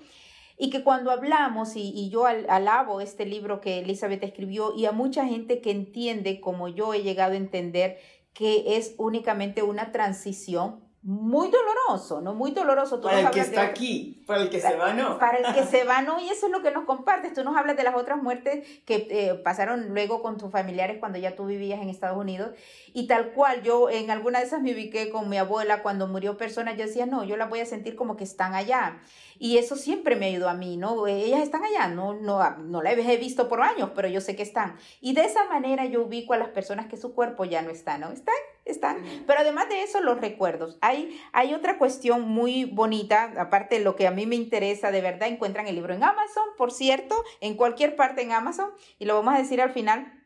Y 0.57 0.71
que 0.71 0.83
cuando 0.83 1.11
hablamos, 1.11 1.77
y, 1.77 1.93
y 1.95 2.09
yo 2.09 2.25
alabo 2.25 2.99
este 2.99 3.25
libro 3.25 3.61
que 3.61 3.79
Elizabeth 3.79 4.23
escribió, 4.23 4.75
y 4.75 4.87
a 4.87 4.91
mucha 4.91 5.25
gente 5.25 5.61
que 5.61 5.71
entiende, 5.71 6.41
como 6.41 6.67
yo 6.67 6.93
he 6.93 7.01
llegado 7.01 7.31
a 7.31 7.37
entender, 7.37 7.97
que 8.39 8.77
es 8.77 8.95
únicamente 8.97 9.63
una 9.63 9.91
transición 9.91 10.79
muy 11.01 11.49
doloroso, 11.49 12.21
¿no? 12.21 12.33
Muy 12.33 12.51
doloroso. 12.51 13.01
para 13.01 13.19
el 13.19 13.31
que 13.31 13.41
está 13.41 13.63
aquí, 13.63 14.23
para 14.25 14.43
el 14.43 14.49
que 14.49 14.61
se 14.61 14.77
va 14.77 14.93
no. 14.93 15.19
Para 15.19 15.39
el 15.39 15.53
que 15.53 15.63
se 15.69 15.83
va 15.83 16.01
no, 16.01 16.21
y 16.21 16.29
eso 16.29 16.45
es 16.45 16.51
lo 16.53 16.61
que 16.61 16.71
nos 16.71 16.85
compartes. 16.85 17.33
Tú 17.33 17.43
nos 17.43 17.57
hablas 17.57 17.75
de 17.75 17.83
las 17.83 17.95
otras 17.95 18.23
muertes 18.23 18.65
que 18.85 19.07
eh, 19.09 19.33
pasaron 19.43 19.89
luego 19.89 20.21
con 20.21 20.37
tus 20.37 20.51
familiares 20.51 20.99
cuando 21.01 21.17
ya 21.17 21.35
tú 21.35 21.47
vivías 21.47 21.81
en 21.81 21.89
Estados 21.89 22.17
Unidos. 22.17 22.51
Y 22.93 23.07
tal 23.07 23.33
cual, 23.33 23.61
yo 23.61 23.89
en 23.89 24.09
alguna 24.09 24.39
de 24.39 24.45
esas 24.45 24.61
me 24.61 24.73
ubiqué 24.73 25.09
con 25.09 25.27
mi 25.27 25.35
abuela 25.35 25.83
cuando 25.83 26.07
murió 26.07 26.37
persona, 26.37 26.71
yo 26.77 26.85
decía, 26.85 27.05
no, 27.05 27.25
yo 27.25 27.35
la 27.35 27.47
voy 27.47 27.59
a 27.59 27.65
sentir 27.65 27.97
como 27.97 28.15
que 28.15 28.23
están 28.23 28.55
allá. 28.55 29.01
Y 29.41 29.57
eso 29.57 29.77
siempre 29.77 30.17
me 30.17 30.25
ayudó 30.25 30.49
a 30.49 30.53
mí, 30.53 30.75
¿no? 30.75 31.07
Ellas 31.07 31.41
están 31.41 31.63
allá, 31.63 31.87
no, 31.87 32.13
no, 32.13 32.57
no 32.57 32.81
las 32.81 32.97
he 32.97 33.15
visto 33.15 33.47
por 33.47 33.61
años, 33.61 33.91
pero 33.95 34.09
yo 34.09 34.19
sé 34.19 34.35
que 34.35 34.43
están. 34.43 34.77
Y 34.99 35.13
de 35.13 35.23
esa 35.23 35.45
manera 35.45 35.85
yo 35.85 36.03
ubico 36.03 36.33
a 36.33 36.37
las 36.37 36.49
personas 36.49 36.87
que 36.87 36.97
su 36.97 37.15
cuerpo 37.15 37.45
ya 37.45 37.61
no 37.61 37.69
está, 37.69 37.97
¿no? 37.97 38.11
Están, 38.11 38.35
están. 38.65 39.01
Pero 39.25 39.39
además 39.39 39.69
de 39.69 39.81
eso, 39.81 40.01
los 40.01 40.19
recuerdos. 40.19 40.77
Hay, 40.81 41.17
hay 41.31 41.53
otra 41.53 41.77
cuestión 41.77 42.27
muy 42.27 42.65
bonita, 42.65 43.33
aparte 43.37 43.77
de 43.77 43.83
lo 43.85 43.95
que 43.95 44.07
a 44.07 44.11
mí 44.11 44.25
me 44.25 44.35
interesa, 44.35 44.91
de 44.91 44.99
verdad, 44.99 45.29
encuentran 45.29 45.67
el 45.67 45.75
libro 45.75 45.93
en 45.93 46.03
Amazon, 46.03 46.43
por 46.57 46.73
cierto, 46.73 47.15
en 47.39 47.55
cualquier 47.55 47.95
parte 47.95 48.21
en 48.21 48.33
Amazon, 48.33 48.71
y 48.99 49.05
lo 49.05 49.15
vamos 49.15 49.35
a 49.35 49.37
decir 49.37 49.61
al 49.61 49.71
final. 49.71 50.21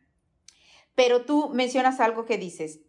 Pero 0.96 1.24
tú 1.24 1.50
mencionas 1.50 2.00
algo 2.00 2.24
que 2.24 2.36
dices, 2.36 2.80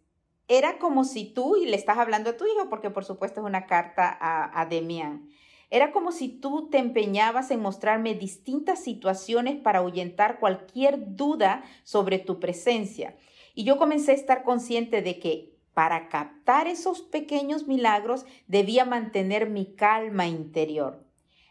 era 0.48 0.78
como 0.78 1.04
si 1.04 1.32
tú, 1.32 1.56
y 1.56 1.66
le 1.66 1.76
estás 1.76 1.98
hablando 1.98 2.30
a 2.30 2.36
tu 2.36 2.46
hijo, 2.46 2.68
porque 2.68 2.90
por 2.90 3.04
supuesto 3.04 3.40
es 3.40 3.46
una 3.46 3.66
carta 3.66 4.16
a, 4.20 4.60
a 4.60 4.66
Demian, 4.66 5.28
era 5.70 5.92
como 5.92 6.12
si 6.12 6.28
tú 6.28 6.68
te 6.70 6.78
empeñabas 6.78 7.50
en 7.50 7.60
mostrarme 7.60 8.14
distintas 8.14 8.82
situaciones 8.82 9.56
para 9.56 9.80
ahuyentar 9.80 10.38
cualquier 10.38 11.16
duda 11.16 11.64
sobre 11.82 12.18
tu 12.18 12.38
presencia. 12.38 13.16
Y 13.54 13.64
yo 13.64 13.78
comencé 13.78 14.12
a 14.12 14.14
estar 14.14 14.44
consciente 14.44 15.02
de 15.02 15.18
que 15.18 15.56
para 15.74 16.08
captar 16.08 16.68
esos 16.68 17.02
pequeños 17.02 17.66
milagros 17.66 18.24
debía 18.46 18.84
mantener 18.84 19.50
mi 19.50 19.74
calma 19.74 20.26
interior. 20.26 21.04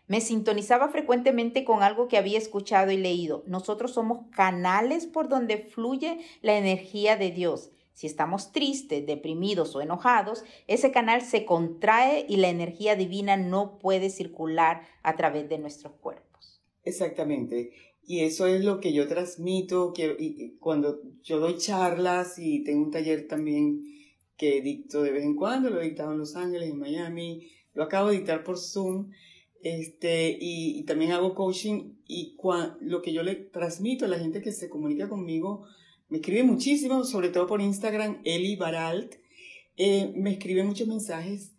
Me 0.08 0.22
sintonizaba 0.22 0.90
frecuentemente 0.90 1.64
con 1.64 1.84
algo 1.84 2.08
que 2.08 2.18
había 2.18 2.38
escuchado 2.38 2.92
y 2.92 2.98
leído. 2.98 3.44
Nosotros 3.48 3.94
somos 3.94 4.28
canales 4.32 5.08
por 5.08 5.30
donde 5.30 5.58
fluye 5.58 6.20
la 6.42 6.58
energía 6.58 7.18
de 7.18 7.32
Dios. 7.32 7.72
Si 7.96 8.06
estamos 8.06 8.52
tristes, 8.52 9.08
deprimidos 9.08 9.76
o 9.76 9.82
enojados, 9.82 10.44
ese 10.68 10.92
canal 10.92 11.24
se 11.24 11.46
contrae 11.46 12.26
y 12.30 12.38
la 12.38 12.50
energía 12.50 12.96
divina 12.96 13.38
no 13.38 13.80
puede 13.80 14.12
circular 14.12 14.84
a 15.02 15.16
través 15.16 15.50
de 15.50 15.58
nuestros 15.58 15.94
cuerpos. 15.94 16.62
Exactamente. 16.84 17.72
Y 18.04 18.20
eso 18.20 18.46
es 18.46 18.64
lo 18.64 18.80
que 18.80 18.94
yo 18.94 19.08
transmito 19.08 19.92
y 20.20 20.58
cuando 20.60 21.02
yo 21.24 21.40
doy 21.40 21.58
charlas 21.58 22.38
y 22.38 22.64
tengo 22.64 22.84
un 22.84 22.92
taller 22.92 23.28
también 23.28 23.82
que 24.38 24.62
dicto 24.62 25.02
de 25.02 25.12
vez 25.12 25.24
en 25.24 25.36
cuando, 25.36 25.70
lo 25.70 25.82
he 25.82 25.86
dictado 25.86 26.12
en 26.12 26.20
Los 26.20 26.36
Ángeles, 26.36 26.70
en 26.70 26.78
Miami, 26.78 27.48
lo 27.74 27.84
acabo 27.84 28.10
de 28.10 28.18
dictar 28.18 28.44
por 28.44 28.58
Zoom, 28.58 29.12
este, 29.62 30.38
y, 30.40 30.84
también 30.84 31.12
hago 31.12 31.34
coaching 31.34 31.96
y 32.08 32.38
lo 32.82 33.02
que 33.02 33.14
yo 33.14 33.24
le 33.24 33.34
transmito 33.36 34.06
a 34.06 34.08
la 34.08 34.20
gente 34.20 34.42
que 34.44 34.52
se 34.52 34.70
comunica 34.70 35.10
conmigo, 35.10 35.66
me 36.16 36.22
escribe 36.22 36.44
muchísimo, 36.44 37.04
sobre 37.04 37.28
todo 37.28 37.46
por 37.46 37.60
Instagram, 37.60 38.22
Eli 38.24 38.56
Baralt. 38.56 39.16
Eh, 39.76 40.14
me 40.16 40.32
escribe 40.32 40.64
muchos 40.64 40.88
mensajes 40.88 41.52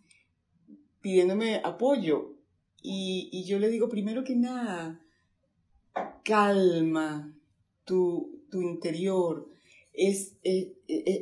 pidiéndome 0.99 1.61
apoyo. 1.63 2.33
Y, 2.81 3.43
yo 3.45 3.59
le 3.59 3.69
digo, 3.69 3.87
primero 3.87 4.23
que 4.23 4.35
nada, 4.35 4.99
calma 6.23 7.37
tu, 7.85 8.41
interior. 8.51 9.47
Es, 9.93 10.37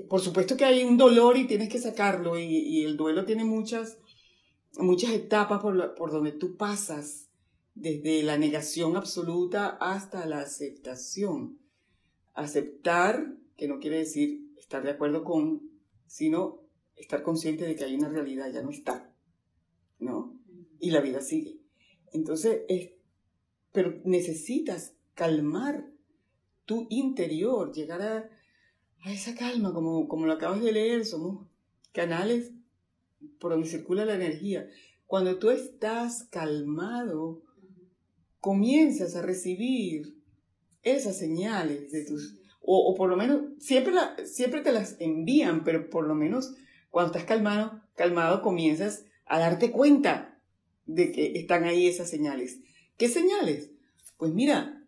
por 0.08 0.22
supuesto 0.22 0.56
que 0.56 0.64
hay 0.64 0.86
un 0.86 0.96
dolor 0.96 1.36
y 1.36 1.46
tienes 1.46 1.68
que 1.68 1.80
sacarlo 1.80 2.40
y, 2.40 2.86
el 2.86 2.96
duelo 2.96 3.26
tiene 3.26 3.44
muchas, 3.44 3.98
muchas 4.78 5.12
etapas 5.12 5.62
por, 5.62 5.96
por 5.96 6.10
donde 6.10 6.32
tú 6.32 6.56
pasas, 6.56 7.28
desde 7.74 8.24
la 8.24 8.38
negación 8.38 8.96
absoluta 8.96 9.78
hasta 9.82 10.26
la 10.26 10.40
aceptación 10.40 11.65
aceptar, 12.36 13.36
que 13.58 13.68
no 13.68 13.80
quiere 13.80 13.98
decir 13.98 14.54
estar 14.58 14.84
de 14.84 14.92
acuerdo 14.92 15.24
con, 15.24 15.70
sino 16.06 16.62
estar 16.96 17.24
consciente 17.24 17.66
de 17.66 17.76
que 17.76 17.86
hay 17.86 17.96
una 17.96 18.10
realidad, 18.10 18.52
ya 18.52 18.62
no 18.62 18.70
está, 18.70 19.12
¿no? 20.00 20.40
Y 20.80 20.92
la 20.92 21.02
vida 21.02 21.22
sigue. 21.22 21.60
Entonces, 22.12 22.62
es, 22.68 22.92
pero 23.72 24.02
necesitas 24.04 24.96
calmar 25.14 25.90
tu 26.66 26.88
interior, 26.90 27.72
llegar 27.74 28.02
a, 28.02 28.30
a 29.02 29.12
esa 29.12 29.36
calma, 29.36 29.74
como, 29.74 30.08
como 30.08 30.26
lo 30.26 30.34
acabas 30.34 30.62
de 30.62 30.72
leer, 30.72 31.06
somos 31.06 31.48
canales 31.92 32.52
por 33.40 33.52
donde 33.52 33.70
circula 33.70 34.06
la 34.06 34.16
energía. 34.16 34.68
Cuando 35.08 35.38
tú 35.40 35.52
estás 35.52 36.24
calmado, 36.32 37.44
comienzas 38.40 39.16
a 39.16 39.22
recibir 39.22 40.15
esas 40.86 41.18
señales 41.18 41.92
de 41.92 42.06
tus, 42.06 42.40
o, 42.62 42.90
o 42.90 42.96
por 42.96 43.10
lo 43.10 43.18
menos, 43.18 43.42
siempre, 43.60 43.94
la, 43.94 44.16
siempre 44.26 44.62
te 44.62 44.72
las 44.72 44.96
envían, 45.00 45.66
pero 45.66 45.90
por 45.90 46.08
lo 46.08 46.16
menos 46.16 46.56
cuando 46.90 47.12
estás 47.12 47.26
calmado, 47.26 47.82
calmado 47.96 48.42
comienzas 48.42 49.04
a 49.26 49.40
darte 49.40 49.72
cuenta 49.72 50.40
de 50.86 51.12
que 51.12 51.34
están 51.36 51.66
ahí 51.66 51.88
esas 51.88 52.10
señales. 52.10 52.60
¿Qué 52.98 53.10
señales? 53.10 53.72
Pues 54.18 54.32
mira, 54.32 54.86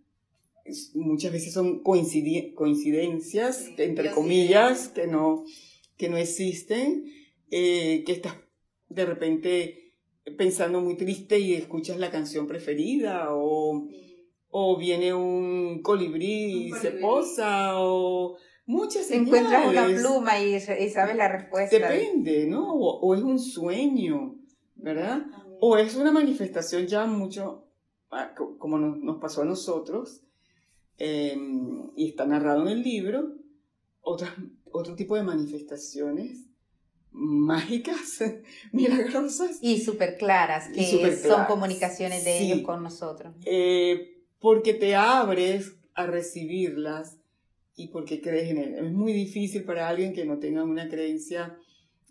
muchas 0.93 1.33
veces 1.33 1.53
son 1.53 1.81
coincidencias, 1.83 3.69
entre 3.77 4.11
comillas, 4.11 4.89
que 4.89 5.07
no, 5.07 5.43
que 5.97 6.09
no 6.09 6.17
existen, 6.17 7.05
eh, 7.51 8.03
que 8.05 8.13
estás 8.13 8.35
de 8.89 9.05
repente 9.05 9.93
pensando 10.37 10.81
muy 10.81 10.95
triste 10.95 11.39
y 11.39 11.53
escuchas 11.53 11.97
la 11.97 12.11
canción 12.11 12.47
preferida 12.47 13.27
o, 13.31 13.87
o 14.49 14.77
viene 14.77 15.13
un 15.13 15.81
colibrí 15.81 16.67
y 16.67 16.71
se 16.71 16.91
posa 16.91 17.79
o 17.79 18.37
muchas 18.65 19.07
señales. 19.07 19.27
Encuentras 19.27 19.67
una 19.67 19.85
pluma 19.87 20.39
y, 20.39 20.55
y 20.55 20.89
sabes 20.89 21.15
la 21.15 21.27
respuesta. 21.27 21.77
Depende, 21.77 22.45
¿no? 22.47 22.73
O, 22.73 23.15
es 23.15 23.21
un 23.21 23.39
sueño, 23.39 24.35
¿verdad? 24.75 25.25
O 25.59 25.77
es 25.77 25.95
una 25.95 26.11
manifestación 26.11 26.85
ya 26.87 27.05
mucho, 27.05 27.67
ah, 28.11 28.33
como 28.59 28.77
nos, 28.77 29.19
pasó 29.19 29.41
a 29.41 29.45
nosotros, 29.45 30.21
em, 30.97 31.91
y 31.95 32.09
está 32.09 32.25
narrado 32.25 32.61
en 32.63 32.69
el 32.69 32.83
libro, 32.83 33.33
otras, 34.01 34.31
otro 34.71 34.95
tipo 34.95 35.15
de 35.15 35.23
manifestaciones 35.23 36.45
mágicas, 37.11 38.19
milagrosas. 38.71 39.57
Y 39.61 39.81
súper 39.81 40.17
claras, 40.17 40.69
que 40.69 41.17
son 41.17 41.45
comunicaciones 41.45 42.23
de 42.23 42.39
ellos 42.39 42.61
con 42.61 42.83
nosotros. 42.83 43.33
Eh, 43.45 44.16
porque 44.39 44.73
te 44.73 44.95
abres 44.95 45.75
a 45.93 46.05
recibirlas 46.05 47.17
y 47.75 47.87
porque 47.87 48.21
crees 48.21 48.51
en 48.51 48.57
él. 48.57 48.75
Es 48.75 48.91
muy 48.91 49.13
difícil 49.13 49.63
para 49.63 49.87
alguien 49.87 50.13
que 50.13 50.25
no 50.25 50.39
tenga 50.39 50.63
una 50.63 50.89
creencia 50.89 51.57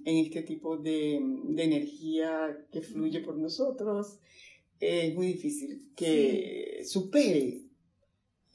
en 0.04 0.18
este 0.18 0.42
tipo 0.42 0.76
de, 0.76 1.20
de 1.22 1.64
energía 1.64 2.56
que 2.72 2.82
fluye 2.82 3.20
por 3.20 3.36
nosotros. 3.36 4.18
Es 4.78 5.14
muy 5.14 5.26
difícil 5.28 5.90
que 5.96 6.82
supere 6.84 7.66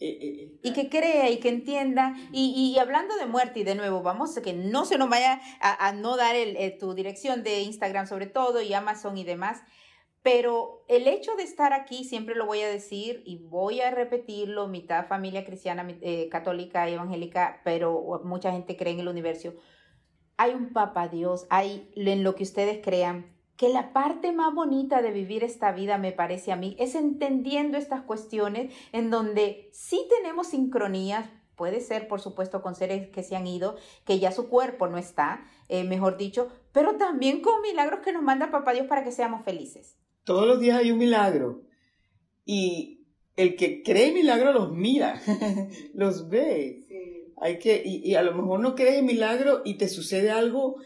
eh, 0.01 0.17
eh, 0.19 0.43
eh, 0.45 0.59
y 0.63 0.73
que 0.73 0.89
crea 0.89 1.29
y 1.29 1.37
que 1.37 1.49
entienda. 1.49 2.15
Y, 2.33 2.75
hablando 2.79 3.15
de 3.17 3.27
muerte, 3.27 3.59
y 3.59 3.63
de 3.63 3.75
nuevo, 3.75 4.01
vamos 4.01 4.35
a 4.35 4.41
que 4.41 4.51
no 4.51 4.85
se 4.85 4.97
nos 4.97 5.09
vaya 5.09 5.39
a, 5.61 5.93
no 5.93 6.17
dar 6.17 6.35
el, 6.35 6.77
tu 6.79 6.95
dirección 6.95 7.43
de 7.43 7.61
Instagram 7.61 8.07
sobre 8.07 8.25
todo 8.25 8.63
y 8.63 8.73
Amazon 8.73 9.15
y 9.17 9.23
demás. 9.23 9.61
Pero 10.23 10.85
el 10.87 11.07
hecho 11.07 11.35
de 11.35 11.43
estar 11.43 11.73
aquí, 11.73 12.03
siempre 12.03 12.35
lo 12.35 12.45
voy 12.45 12.61
a 12.61 12.69
decir 12.69 13.23
y 13.25 13.37
voy 13.47 13.81
a 13.81 13.89
repetirlo, 13.89 14.67
mitad 14.67 15.07
familia 15.07 15.45
cristiana, 15.45 15.87
católica, 16.29 16.87
evangélica, 16.87 17.61
pero 17.63 18.21
mucha 18.23 18.51
gente 18.51 18.77
cree 18.77 18.93
en 18.93 18.99
el 18.99 19.07
universo. 19.07 19.53
Hay 20.37 20.53
un 20.53 20.73
Papa 20.73 21.07
Dios, 21.07 21.47
hay 21.49 21.91
en 21.95 22.23
lo 22.23 22.35
que 22.35 22.43
ustedes 22.43 22.81
crean, 22.83 23.35
que 23.61 23.69
la 23.69 23.93
parte 23.93 24.31
más 24.31 24.55
bonita 24.55 25.03
de 25.03 25.11
vivir 25.11 25.43
esta 25.43 25.71
vida, 25.71 25.99
me 25.99 26.11
parece 26.11 26.51
a 26.51 26.55
mí, 26.55 26.75
es 26.79 26.95
entendiendo 26.95 27.77
estas 27.77 28.01
cuestiones 28.01 28.73
en 28.91 29.11
donde 29.11 29.69
sí 29.71 30.07
tenemos 30.09 30.47
sincronías, 30.47 31.29
puede 31.55 31.79
ser, 31.79 32.07
por 32.07 32.21
supuesto, 32.21 32.63
con 32.63 32.73
seres 32.73 33.09
que 33.09 33.21
se 33.21 33.35
han 33.35 33.45
ido, 33.45 33.75
que 34.03 34.17
ya 34.17 34.31
su 34.31 34.49
cuerpo 34.49 34.87
no 34.87 34.97
está, 34.97 35.45
eh, 35.69 35.83
mejor 35.83 36.17
dicho, 36.17 36.49
pero 36.71 36.97
también 36.97 37.41
con 37.41 37.61
milagros 37.61 37.99
que 37.99 38.13
nos 38.13 38.23
manda 38.23 38.49
Papá 38.49 38.73
Dios 38.73 38.87
para 38.87 39.03
que 39.03 39.11
seamos 39.11 39.45
felices. 39.45 40.00
Todos 40.23 40.47
los 40.47 40.59
días 40.59 40.79
hay 40.79 40.91
un 40.91 40.99
milagro. 40.99 41.63
Y 42.45 43.05
el 43.35 43.55
que 43.55 43.83
cree 43.83 44.11
milagro 44.11 44.53
los 44.53 44.71
mira, 44.71 45.21
los 45.93 46.29
ve. 46.29 47.31
Hay 47.37 47.57
que, 47.59 47.81
y, 47.83 48.07
y, 48.07 48.15
a 48.15 48.21
lo 48.21 48.35
mejor 48.35 48.59
no 48.59 48.75
crees 48.75 48.99
en 48.99 49.05
milagro 49.05 49.61
y 49.65 49.75
te 49.75 49.87
sucede 49.87 50.29
algo 50.29 50.77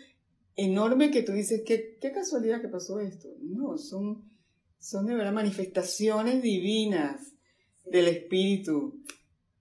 enorme 0.55 1.11
que 1.11 1.21
tú 1.21 1.33
dices, 1.33 1.63
qué, 1.65 1.97
qué 1.99 2.11
casualidad 2.11 2.61
que 2.61 2.69
pasó 2.69 2.99
esto. 2.99 3.27
No, 3.41 3.77
son, 3.77 4.23
son 4.79 5.05
de 5.05 5.15
verdad 5.15 5.33
manifestaciones 5.33 6.41
divinas 6.41 7.33
del 7.85 8.07
Espíritu 8.07 9.01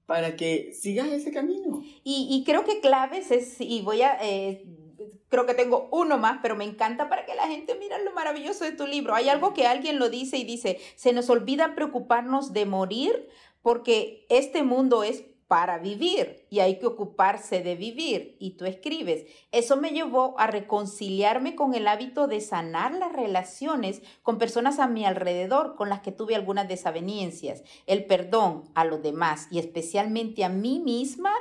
para 0.06 0.37
que 0.37 0.72
sigas 0.72 1.08
ese 1.08 1.32
camino. 1.32 1.82
Y, 2.04 2.28
y 2.30 2.44
creo 2.44 2.64
que 2.64 2.80
claves 2.80 3.30
es, 3.30 3.60
y 3.60 3.82
voy 3.82 4.02
a, 4.02 4.18
eh, 4.22 4.64
creo 5.35 5.47
que 5.47 5.55
tengo 5.55 5.88
uno 5.90 6.16
más, 6.16 6.38
pero 6.42 6.55
me 6.55 6.62
encanta 6.62 7.09
para 7.09 7.27
que 7.27 7.35
la 7.35 7.49
gente 7.49 7.75
mire 7.75 8.05
lo 8.05 8.12
maravilloso 8.12 8.64
de 8.64 8.70
tu 8.70 8.87
libro. 8.87 9.16
Hay 9.16 9.29
algo 9.29 9.53
que 9.53 9.66
alguien 9.66 9.99
lo 9.99 10.09
dice 10.09 10.37
y 10.37 10.44
dice, 10.44 10.79
se 10.94 11.12
nos 11.12 11.29
olvida 11.29 11.75
preocuparnos 11.75 12.53
de 12.53 12.66
morir 12.66 13.29
porque 13.61 14.27
este 14.29 14.62
mundo 14.62 15.03
es 15.03 15.25
para 15.49 15.79
vivir 15.79 16.47
y 16.51 16.61
hay 16.61 16.79
que 16.79 16.87
ocuparse 16.87 17.62
de 17.62 17.75
vivir. 17.75 18.37
Y 18.38 18.53
tú 18.53 18.64
escribes, 18.64 19.27
eso 19.51 19.77
me 19.77 19.90
llevó 19.90 20.38
a 20.38 20.47
reconciliarme 20.47 21.57
con 21.57 21.75
el 21.75 21.88
hábito 21.88 22.29
de 22.29 22.40
sanar 22.40 22.94
las 22.94 23.12
relaciones 23.12 24.03
con 24.23 24.38
personas 24.38 24.79
a 24.79 24.87
mi 24.87 25.05
alrededor 25.05 25.75
con 25.75 25.88
las 25.88 25.99
que 25.99 26.12
tuve 26.12 26.37
algunas 26.37 26.68
desavenencias. 26.68 27.64
El 27.87 28.05
perdón 28.07 28.70
a 28.77 28.85
los 28.85 29.03
demás 29.03 29.49
y 29.51 29.59
especialmente 29.59 30.44
a 30.44 30.49
mí 30.49 30.79
misma 30.79 31.33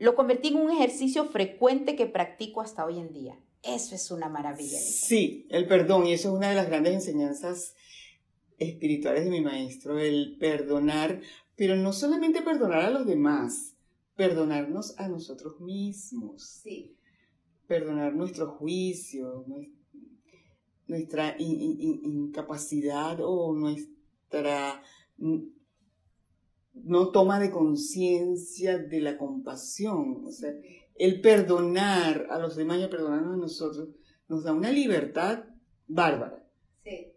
lo 0.00 0.16
convertí 0.16 0.48
en 0.48 0.56
un 0.56 0.72
ejercicio 0.72 1.26
frecuente 1.26 1.94
que 1.94 2.06
practico 2.06 2.60
hasta 2.60 2.84
hoy 2.84 2.98
en 2.98 3.12
día. 3.12 3.38
Eso 3.62 3.94
es 3.94 4.10
una 4.10 4.28
maravilla. 4.28 4.78
Sí, 4.78 5.46
el 5.50 5.68
perdón, 5.68 6.06
y 6.06 6.14
eso 6.14 6.30
es 6.30 6.34
una 6.34 6.48
de 6.48 6.56
las 6.56 6.66
grandes 6.66 6.94
enseñanzas 6.94 7.74
espirituales 8.58 9.24
de 9.24 9.30
mi 9.30 9.40
maestro, 9.40 9.98
el 9.98 10.36
perdonar 10.38 11.20
pero 11.60 11.76
no 11.76 11.92
solamente 11.92 12.40
perdonar 12.40 12.86
a 12.86 12.90
los 12.90 13.04
demás, 13.04 13.76
perdonarnos 14.16 14.98
a 14.98 15.08
nosotros 15.08 15.60
mismos. 15.60 16.42
Sí. 16.42 16.96
Perdonar 17.66 18.14
nuestro 18.14 18.46
juicio, 18.52 19.44
nuestra 20.86 21.36
incapacidad 21.38 23.18
o 23.20 23.52
nuestra 23.54 24.82
no 26.72 27.10
toma 27.10 27.38
de 27.40 27.50
conciencia 27.50 28.78
de 28.78 29.00
la 29.00 29.18
compasión. 29.18 30.24
O 30.24 30.30
sea, 30.30 30.52
el 30.96 31.20
perdonar 31.20 32.26
a 32.30 32.38
los 32.38 32.56
demás 32.56 32.80
y 32.80 32.86
perdonarnos 32.88 33.34
a 33.34 33.36
nosotros 33.36 33.88
nos 34.28 34.44
da 34.44 34.52
una 34.52 34.70
libertad 34.70 35.44
bárbara. 35.86 36.46
Sí 36.84 37.12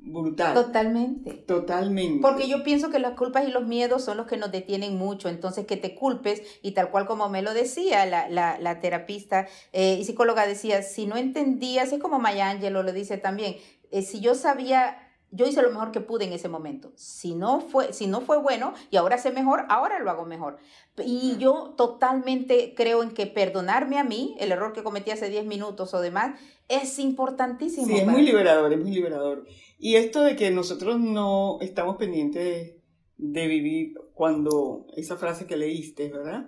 brutal. 0.00 0.54
Totalmente. 0.54 1.32
Totalmente. 1.34 2.20
Porque 2.22 2.48
yo 2.48 2.62
pienso 2.62 2.90
que 2.90 2.98
las 2.98 3.12
culpas 3.12 3.46
y 3.46 3.50
los 3.50 3.66
miedos 3.66 4.04
son 4.04 4.16
los 4.16 4.26
que 4.26 4.36
nos 4.36 4.50
detienen 4.50 4.96
mucho. 4.96 5.28
Entonces, 5.28 5.66
que 5.66 5.76
te 5.76 5.94
culpes, 5.94 6.42
y 6.62 6.72
tal 6.72 6.90
cual 6.90 7.06
como 7.06 7.28
me 7.28 7.42
lo 7.42 7.54
decía 7.54 8.06
la, 8.06 8.28
la, 8.28 8.58
la 8.58 8.80
terapista 8.80 9.46
eh, 9.72 9.98
y 10.00 10.04
psicóloga, 10.04 10.46
decía, 10.46 10.82
si 10.82 11.06
no 11.06 11.16
entendías, 11.16 11.92
es 11.92 12.00
como 12.00 12.18
Maya 12.18 12.50
Angelou 12.50 12.82
lo 12.82 12.92
dice 12.92 13.18
también, 13.18 13.56
eh, 13.90 14.02
si 14.02 14.20
yo 14.20 14.34
sabía 14.34 14.96
yo 15.30 15.46
hice 15.46 15.62
lo 15.62 15.70
mejor 15.70 15.92
que 15.92 16.00
pude 16.00 16.24
en 16.24 16.32
ese 16.32 16.48
momento. 16.48 16.92
Si 16.96 17.34
no 17.34 17.60
fue, 17.60 17.92
si 17.92 18.06
no 18.06 18.20
fue 18.20 18.38
bueno 18.38 18.72
y 18.90 18.96
ahora 18.96 19.18
sé 19.18 19.30
mejor, 19.30 19.64
ahora 19.68 19.98
lo 19.98 20.10
hago 20.10 20.24
mejor. 20.24 20.58
Y 21.04 21.36
yo 21.38 21.74
totalmente 21.76 22.74
creo 22.74 23.02
en 23.02 23.10
que 23.10 23.26
perdonarme 23.26 23.98
a 23.98 24.04
mí, 24.04 24.36
el 24.40 24.52
error 24.52 24.72
que 24.72 24.82
cometí 24.82 25.10
hace 25.10 25.28
10 25.28 25.44
minutos 25.46 25.92
o 25.92 26.00
demás, 26.00 26.38
es 26.68 26.98
importantísimo. 26.98 27.86
Sí, 27.86 27.96
es 27.98 28.06
muy 28.06 28.22
liberador, 28.22 28.72
es 28.72 28.80
muy 28.80 28.90
liberador. 28.90 29.46
Y 29.78 29.96
esto 29.96 30.22
de 30.22 30.34
que 30.34 30.50
nosotros 30.50 30.98
no 30.98 31.58
estamos 31.60 31.96
pendientes 31.96 32.74
de, 33.16 33.46
vivir 33.46 33.94
cuando 34.14 34.86
esa 34.96 35.16
frase 35.16 35.46
que 35.46 35.56
leíste, 35.56 36.10
¿verdad? 36.10 36.46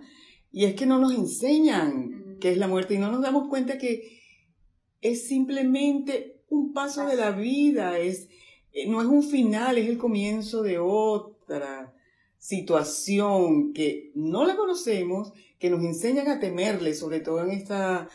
Y 0.51 0.65
es 0.65 0.75
que 0.75 0.87
no 0.87 0.99
nos 0.99 1.15
enseñan 1.15 2.39
qué 2.41 2.51
es 2.51 2.59
la 2.59 2.67
muerte 2.67 2.95
y 2.95 2.99
no 2.99 3.11
nos 3.11 3.23
damos 3.23 3.49
cuenta 3.49 3.79
que 3.79 4.21
es 5.01 5.29
simplemente 5.29 6.43
un 6.49 6.73
paso 6.73 7.07
de 7.07 7.17
la 7.17 7.31
vida, 7.31 7.99
es 7.99 8.29
no 8.87 9.01
es 9.01 9.07
un 9.07 9.23
final, 9.23 9.79
es 9.79 9.89
el 9.89 9.99
comienzo 9.99 10.63
de 10.63 10.79
otra 10.79 11.95
situación 12.39 13.73
que 13.73 14.11
no 14.15 14.45
la 14.45 14.57
conocemos, 14.57 15.33
que 15.59 15.71
nos 15.71 15.85
enseñan 15.85 16.29
a 16.29 16.41
temerle, 16.41 16.95
sobre 16.95 17.21
todo 17.21 17.45
en 17.45 17.51
esta 17.51 18.09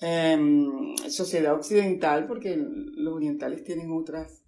em, 0.00 0.94
sociedad 1.08 1.54
occidental, 1.54 2.26
porque 2.26 2.56
los 2.56 3.14
orientales 3.14 3.64
tienen 3.64 3.90
otras, 3.92 4.44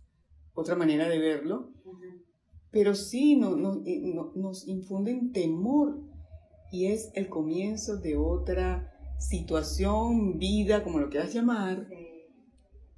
otra 0.52 0.76
manera 0.76 1.08
de 1.08 1.18
verlo, 1.18 1.72
pero 2.70 2.94
sí 2.94 3.36
no, 3.36 3.56
nos 3.56 4.68
infunden 4.68 5.32
temor 5.32 6.00
y 6.70 6.86
es 6.86 7.10
el 7.14 7.28
comienzo 7.28 7.96
de 7.96 8.16
otra 8.16 8.92
situación, 9.18 10.38
vida, 10.38 10.82
como 10.82 10.98
lo 10.98 11.08
quieras 11.08 11.32
llamar, 11.32 11.88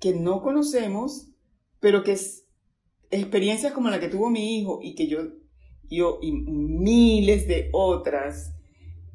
que 0.01 0.14
no 0.14 0.42
conocemos, 0.42 1.29
pero 1.79 2.03
que 2.03 2.12
es 2.12 2.45
experiencias 3.11 3.73
como 3.73 3.90
la 3.90 4.01
que 4.01 4.09
tuvo 4.09 4.31
mi 4.31 4.59
hijo 4.59 4.81
y 4.83 4.95
que 4.95 5.07
yo, 5.07 5.21
yo 5.88 6.19
y 6.23 6.33
miles 6.33 7.47
de 7.47 7.71
otras 7.73 8.53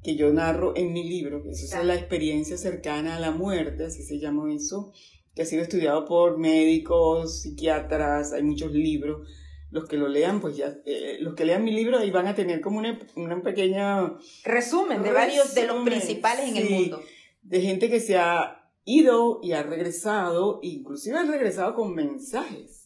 que 0.03 0.15
yo 0.15 0.33
narro 0.33 0.75
en 0.75 0.93
mi 0.93 1.07
libro, 1.07 1.43
que 1.43 1.51
eso 1.51 1.77
es 1.77 1.85
la 1.85 1.95
experiencia 1.95 2.57
cercana 2.57 3.17
a 3.17 3.19
la 3.19 3.31
muerte, 3.31 3.85
así 3.85 4.03
se 4.03 4.19
llama 4.19 4.51
eso, 4.53 4.91
que 5.35 5.43
ha 5.43 5.45
sido 5.45 5.61
estudiado 5.61 6.05
por 6.05 6.39
médicos, 6.39 7.41
psiquiatras, 7.41 8.33
hay 8.33 8.43
muchos 8.43 8.71
libros. 8.71 9.27
Los 9.69 9.87
que 9.87 9.95
lo 9.95 10.09
lean, 10.09 10.41
pues 10.41 10.57
ya, 10.57 10.75
eh, 10.85 11.17
los 11.21 11.33
que 11.33 11.45
lean 11.45 11.63
mi 11.63 11.71
libro 11.71 11.97
ahí 11.97 12.11
van 12.11 12.27
a 12.27 12.35
tener 12.35 12.59
como 12.59 12.79
una, 12.79 12.99
una 13.15 13.41
pequeña... 13.41 14.17
Resumen 14.43 15.01
de 15.01 15.13
varios 15.13 15.55
de 15.55 15.65
los 15.65 15.85
principales 15.85 16.49
en 16.49 16.57
el 16.57 16.69
mundo. 16.69 17.01
De 17.41 17.61
gente 17.61 17.89
que 17.89 18.01
se 18.01 18.17
ha 18.17 18.69
ido 18.83 19.39
y 19.41 19.53
ha 19.53 19.63
regresado, 19.63 20.59
inclusive 20.61 21.19
ha 21.19 21.23
regresado 21.23 21.73
con 21.75 21.95
mensajes 21.95 22.80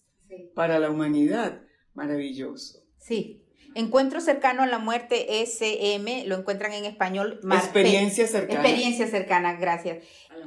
para 0.53 0.79
la 0.79 0.89
humanidad. 0.89 1.61
Maravilloso. 1.93 2.83
Sí, 2.97 3.44
Encuentro 3.75 4.21
cercano 4.21 4.63
a 4.63 4.67
la 4.67 4.79
muerte, 4.79 5.41
SM, 5.41 6.23
lo 6.27 6.37
encuentran 6.37 6.71
en 6.71 6.85
español. 6.85 7.41
Experiencia 7.43 8.25
cercana. 8.25 8.61
Experiencia 8.61 9.05
cercana, 9.07 9.53
gracias. 9.53 9.97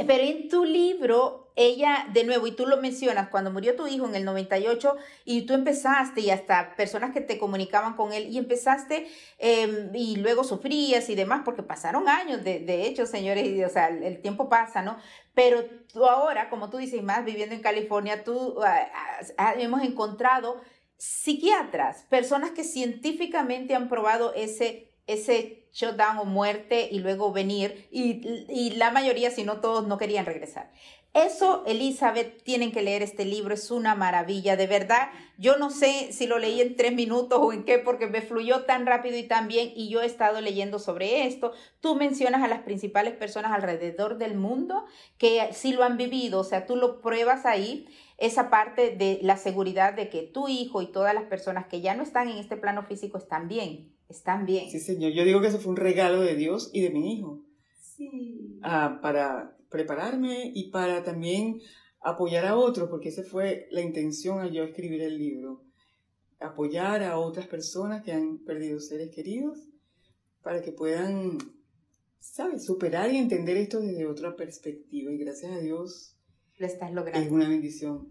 Pero 0.07 0.23
en 0.23 0.49
tu 0.49 0.65
libro, 0.65 1.51
ella, 1.55 2.07
de 2.13 2.25
nuevo, 2.25 2.47
y 2.47 2.53
tú 2.53 2.67
lo 2.67 2.79
mencionas, 2.79 3.29
cuando 3.29 3.51
murió 3.51 3.77
tu 3.77 3.87
hijo 3.87 4.07
en 4.07 4.15
el 4.15 4.25
98, 4.25 4.97
y 5.27 5.43
tú 5.43 5.53
empezaste, 5.53 6.23
y 6.23 6.31
hasta 6.31 6.75
personas 6.75 7.13
que 7.13 7.21
te 7.21 7.37
comunicaban 7.37 7.97
con 7.97 8.15
él, 8.15 8.29
y 8.29 8.39
empezaste, 8.39 9.09
em, 9.39 9.95
y 9.95 10.17
luego 10.17 10.43
sufrías 10.43 11.11
y 11.11 11.15
demás, 11.15 11.43
porque 11.45 11.63
pasaron 11.63 12.09
años, 12.09 12.45
de, 12.45 12.61
de 12.61 12.87
hecho, 12.87 13.05
señores, 13.05 13.47
y, 13.47 13.63
o 13.63 13.69
sea, 13.69 13.89
el, 13.89 14.23
tiempo 14.23 14.49
pasa, 14.49 14.81
¿no? 14.81 14.97
Pero 15.35 15.65
tú 15.93 16.07
ahora, 16.07 16.49
como 16.49 16.71
tú 16.71 16.79
dices, 16.79 17.03
más 17.03 17.25
viviendo 17.27 17.55
en 17.55 17.61
California, 17.61 18.25
tú 18.25 18.57
ah, 18.65 18.89
ah, 19.37 19.55
hemos 19.59 19.83
encontrado 19.83 20.61
psiquiatras, 20.99 22.05
personas 22.11 22.51
que 22.51 22.65
científicamente 22.65 23.75
han 23.75 23.89
probado 23.89 24.35
ese, 24.35 24.93
ese 25.07 25.69
shutdown 25.73 26.19
o 26.19 26.25
muerte 26.25 26.89
y 26.91 26.99
luego 26.99 27.33
venir, 27.33 27.89
y, 27.91 28.21
y 28.49 28.71
la 28.73 28.91
mayoría, 28.91 29.31
si 29.31 29.45
no 29.45 29.61
todos, 29.61 29.87
no 29.87 29.97
querían 29.97 30.27
regresar. 30.27 30.71
Eso, 31.15 31.65
Elizabeth, 31.67 32.43
tienen 32.45 32.71
que 32.71 32.83
leer 32.83 33.03
este 33.03 33.25
libro, 33.25 33.55
es 33.55 33.71
una 33.71 33.95
maravilla, 33.95 34.57
de 34.57 34.67
verdad. 34.67 35.09
Yo 35.39 35.57
no 35.57 35.71
sé 35.71 36.13
si 36.13 36.27
lo 36.27 36.39
leí 36.39 36.61
en 36.61 36.77
tres 36.77 36.93
minutos 36.93 37.41
o 37.43 37.53
en 37.53 37.65
qué, 37.65 37.79
porque 37.79 38.07
me 38.07 38.21
fluyó 38.21 38.65
tan 38.65 38.87
rápido 38.87 39.17
y 39.17 39.23
tan 39.23 39.49
bien 39.49 39.73
y 39.75 39.89
yo 39.89 40.03
he 40.03 40.07
estado 40.07 40.41
leyendo 40.41 40.79
sobre 40.79 41.27
esto. 41.27 41.53
Tú 41.81 41.97
mencionas 41.97 42.43
a 42.43 42.49
las 42.49 42.61
principales 42.61 43.15
personas 43.15 43.53
alrededor 43.53 44.19
del 44.19 44.37
mundo 44.37 44.85
que 45.17 45.49
sí 45.53 45.73
lo 45.73 45.83
han 45.83 45.97
vivido, 45.97 46.41
o 46.41 46.45
sea, 46.45 46.67
tú 46.67 46.77
lo 46.77 47.01
pruebas 47.01 47.47
ahí, 47.47 47.89
esa 48.19 48.51
parte 48.51 48.97
de 48.97 49.21
la 49.23 49.37
seguridad 49.37 49.95
de 49.95 50.11
que 50.11 50.23
tu 50.23 50.49
hijo 50.49 50.83
y 50.83 50.91
todas 50.91 51.15
las 51.15 51.25
personas 51.25 51.69
que 51.69 51.81
ya 51.81 51.95
no 51.95 52.03
están 52.03 52.29
en 52.29 52.39
este 52.39 52.57
plano 52.57 52.83
físico 52.83 53.17
están 53.17 53.47
bien, 53.47 53.93
están 54.09 54.45
bien. 54.45 54.69
Sí, 54.71 54.81
señor, 54.81 55.13
yo 55.13 55.25
digo 55.25 55.41
que 55.41 55.47
eso 55.47 55.61
fue 55.61 55.71
un 55.71 55.77
regalo 55.77 56.21
de 56.21 56.35
Dios 56.35 56.71
y 56.73 56.83
de 56.83 56.91
mi 56.91 57.15
hijo. 57.15 57.41
Sí. 57.81 58.59
Ah, 58.63 58.99
para 59.01 59.57
prepararme 59.71 60.51
y 60.53 60.71
para 60.71 61.05
también 61.05 61.61
apoyar 62.01 62.45
a 62.47 62.57
otros, 62.57 62.89
porque 62.91 63.11
esa 63.11 63.23
fue 63.23 63.69
la 63.71 63.83
intención 63.83 64.41
al 64.41 64.53
yo 64.53 64.65
escribir 64.65 65.03
el 65.03 65.17
libro, 65.17 65.63
apoyar 66.41 67.05
a 67.05 67.19
otras 67.19 67.47
personas 67.47 68.03
que 68.03 68.13
han 68.13 68.39
perdido 68.39 68.81
seres 68.81 69.15
queridos 69.15 69.69
para 70.43 70.63
que 70.63 70.73
puedan, 70.73 71.39
¿sabes?, 72.19 72.65
superar 72.65 73.13
y 73.13 73.19
entender 73.19 73.57
esto 73.57 73.81
desde 73.81 74.07
otra 74.07 74.35
perspectiva. 74.35 75.13
Y 75.13 75.19
gracias 75.19 75.53
a 75.53 75.59
Dios. 75.59 76.18
Lo 76.59 76.67
estás 76.67 76.93
logrando. 76.93 77.21
Es 77.21 77.31
una 77.31 77.49
bendición. 77.49 78.09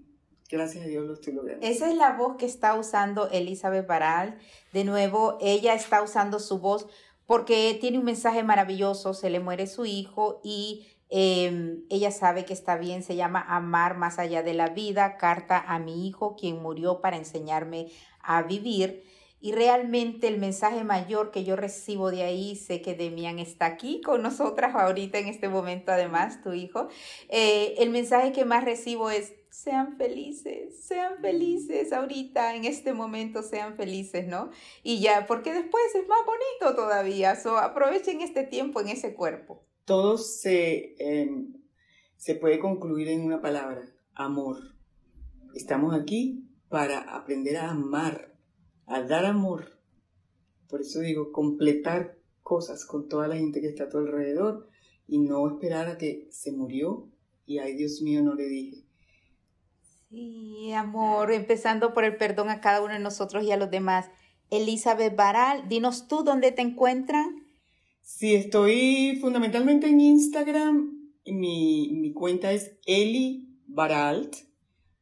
Gracias 0.50 0.86
a 0.86 0.88
Dios 0.88 1.06
lo 1.06 1.14
estoy 1.14 1.34
logrando. 1.34 1.66
Esa 1.66 1.90
es 1.90 1.96
la 1.96 2.14
voz 2.16 2.38
que 2.38 2.46
está 2.46 2.76
usando 2.76 3.30
Elizabeth 3.30 3.86
Baral. 3.86 4.40
De 4.72 4.84
nuevo, 4.84 5.38
ella 5.42 5.74
está 5.74 6.02
usando 6.02 6.40
su 6.40 6.60
voz 6.60 6.88
porque 7.26 7.78
tiene 7.82 8.00
un 8.00 8.06
mensaje 8.06 8.44
maravilloso. 8.44 9.14
Se 9.14 9.30
le 9.30 9.42
muere 9.42 9.68
su 9.68 9.86
hijo 9.86 10.40
y 10.44 10.88
Em, 11.10 11.84
ella 11.90 12.12
sabe 12.12 12.44
que 12.44 12.54
está 12.54 12.78
bien, 12.78 13.02
se 13.02 13.16
llama 13.16 13.40
Amar 13.48 13.98
más 13.98 14.20
allá 14.20 14.44
de 14.44 14.54
la 14.54 14.70
vida, 14.70 15.18
carta 15.18 15.58
a 15.58 15.80
mi 15.80 16.08
hijo, 16.08 16.36
quien 16.36 16.62
murió 16.62 17.00
para 17.00 17.18
enseñarme 17.18 17.88
a 18.20 18.44
vivir. 18.44 19.04
Y 19.40 19.52
realmente 19.52 20.28
el 20.28 20.40
mensaje 20.40 20.84
mayor 20.84 21.32
que 21.32 21.44
yo 21.44 21.56
recibo 21.56 22.12
de 22.12 22.24
ahí, 22.24 22.56
sé 22.56 22.82
que 22.82 22.96
Demian 22.96 23.40
está 23.40 23.66
aquí 23.66 24.02
con 24.02 24.22
nosotras 24.24 24.76
ahorita 24.76 25.20
en 25.20 25.28
este 25.28 25.50
momento, 25.50 25.92
además, 25.92 26.42
tu 26.42 26.54
hijo. 26.54 26.88
Eh, 27.30 27.76
el 27.78 27.90
mensaje 27.90 28.32
que 28.32 28.46
más 28.46 28.64
recibo 28.64 29.10
es, 29.10 29.34
sean 29.50 29.98
felices, 29.98 30.84
sean 30.86 31.20
felices 31.22 31.94
ahorita, 31.94 32.56
en 32.56 32.66
este 32.66 32.94
momento, 32.94 33.44
sean 33.44 33.76
felices, 33.76 34.28
¿no? 34.28 34.50
Y 34.84 35.00
ya, 35.00 35.26
porque 35.26 35.54
después 35.54 35.84
es 35.96 36.08
más 36.08 36.20
bonito 36.26 36.76
todavía, 36.76 37.36
so, 37.36 37.58
aprovechen 37.58 38.22
este 38.22 38.44
tiempo 38.44 38.82
en 38.82 38.90
ese 38.90 39.14
cuerpo 39.16 39.68
todo 39.88 40.18
se, 40.18 40.96
em, 41.00 41.54
se 42.18 42.36
puede 42.36 42.60
concluir 42.60 43.08
en 43.08 43.22
una 43.22 43.42
palabra, 43.42 43.90
amor. 44.14 44.58
Estamos 45.56 45.96
aquí 45.96 46.46
para 46.68 47.00
aprender 47.16 47.56
a 47.56 47.72
amar, 47.72 48.37
a 48.88 49.04
dar 49.04 49.26
amor. 49.26 49.80
Por 50.68 50.82
eso 50.82 51.00
digo, 51.02 51.32
completar 51.32 52.18
cosas 52.42 52.86
con 52.86 53.08
toda 53.08 53.28
la 53.28 53.36
gente 53.36 53.62
que 53.62 53.68
está 53.68 53.84
a 53.84 53.90
tu 53.90 54.00
alrededor 54.00 54.68
y 55.08 55.20
no 55.20 55.48
esperar 55.48 55.88
a 55.88 55.98
que 55.98 56.28
se 56.32 56.52
murió 56.52 57.10
y 57.46 57.60
ay 57.60 57.76
Dios 57.76 58.02
mío 58.02 58.24
no 58.24 58.34
le 58.34 58.48
dije. 58.48 58.84
Sí, 60.10 60.74
amor, 60.74 61.32
empezando 61.32 61.94
por 61.94 62.04
el 62.04 62.18
perdón 62.18 62.50
a 62.50 62.62
cada 62.62 62.82
uno 62.82 62.94
de 62.94 63.00
nosotros 63.00 63.44
y 63.44 63.52
a 63.52 63.58
los 63.58 63.70
demás. 63.70 64.10
Elizabeth 64.50 65.16
Baral, 65.16 65.68
dinos 65.70 66.08
tú 66.08 66.24
dónde 66.24 66.52
te 66.52 66.62
encuentran 66.62 67.48
Sí, 68.08 68.36
estoy 68.36 69.18
fundamentalmente 69.20 69.88
en 69.88 70.00
Instagram. 70.00 71.12
Mi, 71.26 71.90
mi 71.92 72.14
cuenta 72.14 72.54
es 72.54 72.80
Eli 72.86 73.50
Baralt. 73.68 74.47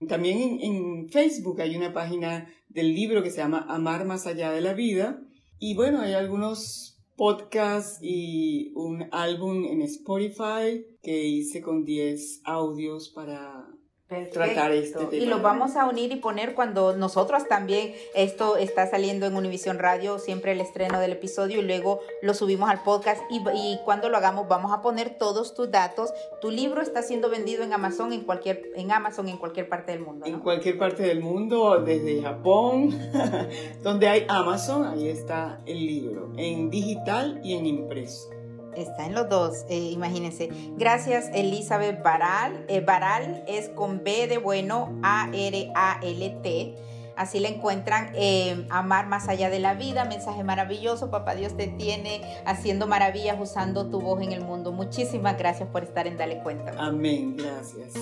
También 0.08 0.60
en, 0.62 1.10
Facebook 1.10 1.62
hay 1.62 1.75
una 1.75 1.93
página 1.93 2.49
del 2.67 2.93
libro 2.93 3.23
que 3.23 3.31
se 3.31 3.38
llama 3.38 3.65
Amar 3.69 4.05
más 4.05 4.27
allá 4.27 4.51
de 4.51 4.62
la 4.62 4.73
vida. 4.73 5.21
Y 5.60 5.75
bueno, 5.75 6.01
hay 6.01 6.13
algunos 6.13 6.99
podcasts 7.15 7.99
y 8.01 8.71
un 8.75 9.08
álbum 9.12 9.63
en 9.65 9.81
Spotify 9.84 10.86
que 11.01 11.25
hice 11.25 11.62
con 11.62 11.86
10 11.86 12.41
audios 12.43 13.10
para 13.10 13.67
tratar 14.07 14.71
este 14.71 15.05
tema. 15.05 15.23
Y 15.23 15.25
lo 15.25 15.39
vamos 15.41 15.75
a 15.75 15.87
unir 15.87 16.11
y 16.11 16.17
poner 16.17 16.53
cuando 16.53 16.95
nosotros 16.95 17.47
también, 17.47 17.93
esto 18.13 18.55
está 18.57 18.87
saliendo 18.87 19.25
en 19.25 19.35
Univision 19.35 19.79
Radio, 19.79 20.19
siempre 20.19 20.51
el 20.51 20.61
estreno 20.61 20.99
del 20.99 21.13
episodio 21.13 21.59
y 21.59 21.63
luego 21.63 22.01
lo 22.21 22.33
subimos 22.33 22.69
al 22.69 22.83
podcast 22.83 23.21
y, 23.31 23.37
y, 23.55 23.79
cuando 23.83 24.09
lo 24.09 24.17
hagamos 24.17 24.47
vamos 24.47 24.71
a 24.71 24.81
poner 24.81 25.17
todos 25.17 25.55
tus 25.55 25.71
datos. 25.71 26.13
Tu 26.39 26.51
libro 26.51 26.81
está 26.81 27.01
siendo 27.01 27.29
vendido 27.29 27.63
en 27.63 27.73
Amazon 27.73 28.13
en 28.13 28.21
cualquier, 28.21 28.69
en 28.75 28.91
Amazon 28.91 29.27
en 29.27 29.37
cualquier 29.37 29.67
parte 29.67 29.91
del 29.91 30.01
mundo. 30.01 30.25
En 30.25 30.39
cualquier 30.39 30.77
parte 30.77 31.03
del 31.03 31.21
mundo, 31.21 31.81
desde 31.81 32.21
Japón, 32.21 32.95
donde 33.81 34.07
hay 34.07 34.25
Amazon, 34.27 34.85
ahí 34.85 35.09
está 35.09 35.61
el 35.65 35.85
libro, 35.85 36.31
en 36.37 36.69
digital 36.69 37.41
y 37.43 37.55
en 37.55 37.65
impreso. 37.65 38.34
Está 38.75 39.05
en 39.05 39.13
los 39.13 39.29
dos, 39.29 39.65
eh, 39.69 39.77
imagínense. 39.77 40.49
Gracias, 40.77 41.29
Elizabeth 41.33 42.03
Baral. 42.03 42.65
Eh, 42.67 42.81
Baral 42.81 43.43
es 43.47 43.69
con 43.69 44.03
B 44.03 44.27
de 44.27 44.38
bueno, 44.38 44.99
A-R-A-L-T. 45.03 46.75
Así 47.15 47.39
la 47.39 47.47
encuentran, 47.47 48.11
eh, 48.13 48.65
Amar 48.69 49.07
más 49.07 49.29
allá 49.29 49.49
de 49.49 49.59
la 49.59 49.73
vida, 49.73 50.03
mensaje 50.05 50.43
maravilloso. 50.43 51.09
Papá 51.09 51.35
Dios 51.35 51.55
te 51.55 51.67
tiene 51.67 52.21
haciendo 52.45 52.88
maravillas 52.88 53.38
usando 53.39 53.89
tu 53.89 54.01
voz 54.01 54.21
en 54.21 54.33
el 54.33 54.41
mundo. 54.41 54.73
Muchísimas 54.73 55.38
gracias 55.38 55.69
por 55.69 55.83
estar 55.83 56.07
en 56.07 56.17
Dale 56.17 56.39
Cuenta. 56.39 56.73
Amén, 56.77 57.38
gracias. 57.38 57.93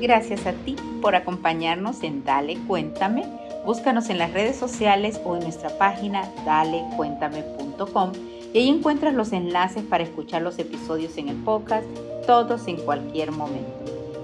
Gracias 0.00 0.46
a 0.46 0.52
ti 0.52 0.76
por 1.00 1.14
acompañarnos 1.14 2.02
en 2.02 2.24
Dale 2.24 2.58
Cuéntame 2.66 3.24
Búscanos 3.64 4.10
en 4.10 4.18
las 4.18 4.32
redes 4.32 4.56
sociales 4.56 5.20
o 5.24 5.36
en 5.36 5.42
nuestra 5.42 5.70
página 5.78 6.28
dalecuéntame.com 6.44 8.12
y 8.52 8.58
ahí 8.58 8.68
encuentras 8.68 9.14
los 9.14 9.32
enlaces 9.32 9.84
para 9.84 10.02
escuchar 10.02 10.42
los 10.42 10.58
episodios 10.58 11.16
en 11.16 11.28
el 11.28 11.36
podcast, 11.36 11.86
todos 12.26 12.66
en 12.66 12.76
cualquier 12.76 13.30
momento. 13.30 13.70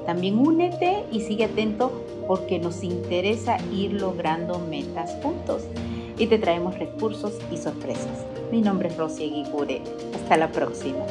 También 0.07 0.39
únete 0.39 1.05
y 1.13 1.21
sigue 1.21 1.45
atento 1.45 2.05
porque 2.27 2.59
nos 2.59 2.83
interesa 2.83 3.59
ir 3.73 3.93
logrando 3.93 4.59
metas 4.59 5.17
juntos 5.23 5.63
y 6.19 6.27
te 6.27 6.39
traemos 6.39 6.79
recursos 6.79 7.35
y 7.53 7.59
sorpresas. 7.59 8.27
Mi 8.51 8.61
nombre 8.61 8.89
es 8.89 8.97
Rosy 8.97 9.25
Aguigure. 9.25 9.83
Hasta 10.15 10.37
la 10.37 10.51
próxima. 10.51 11.05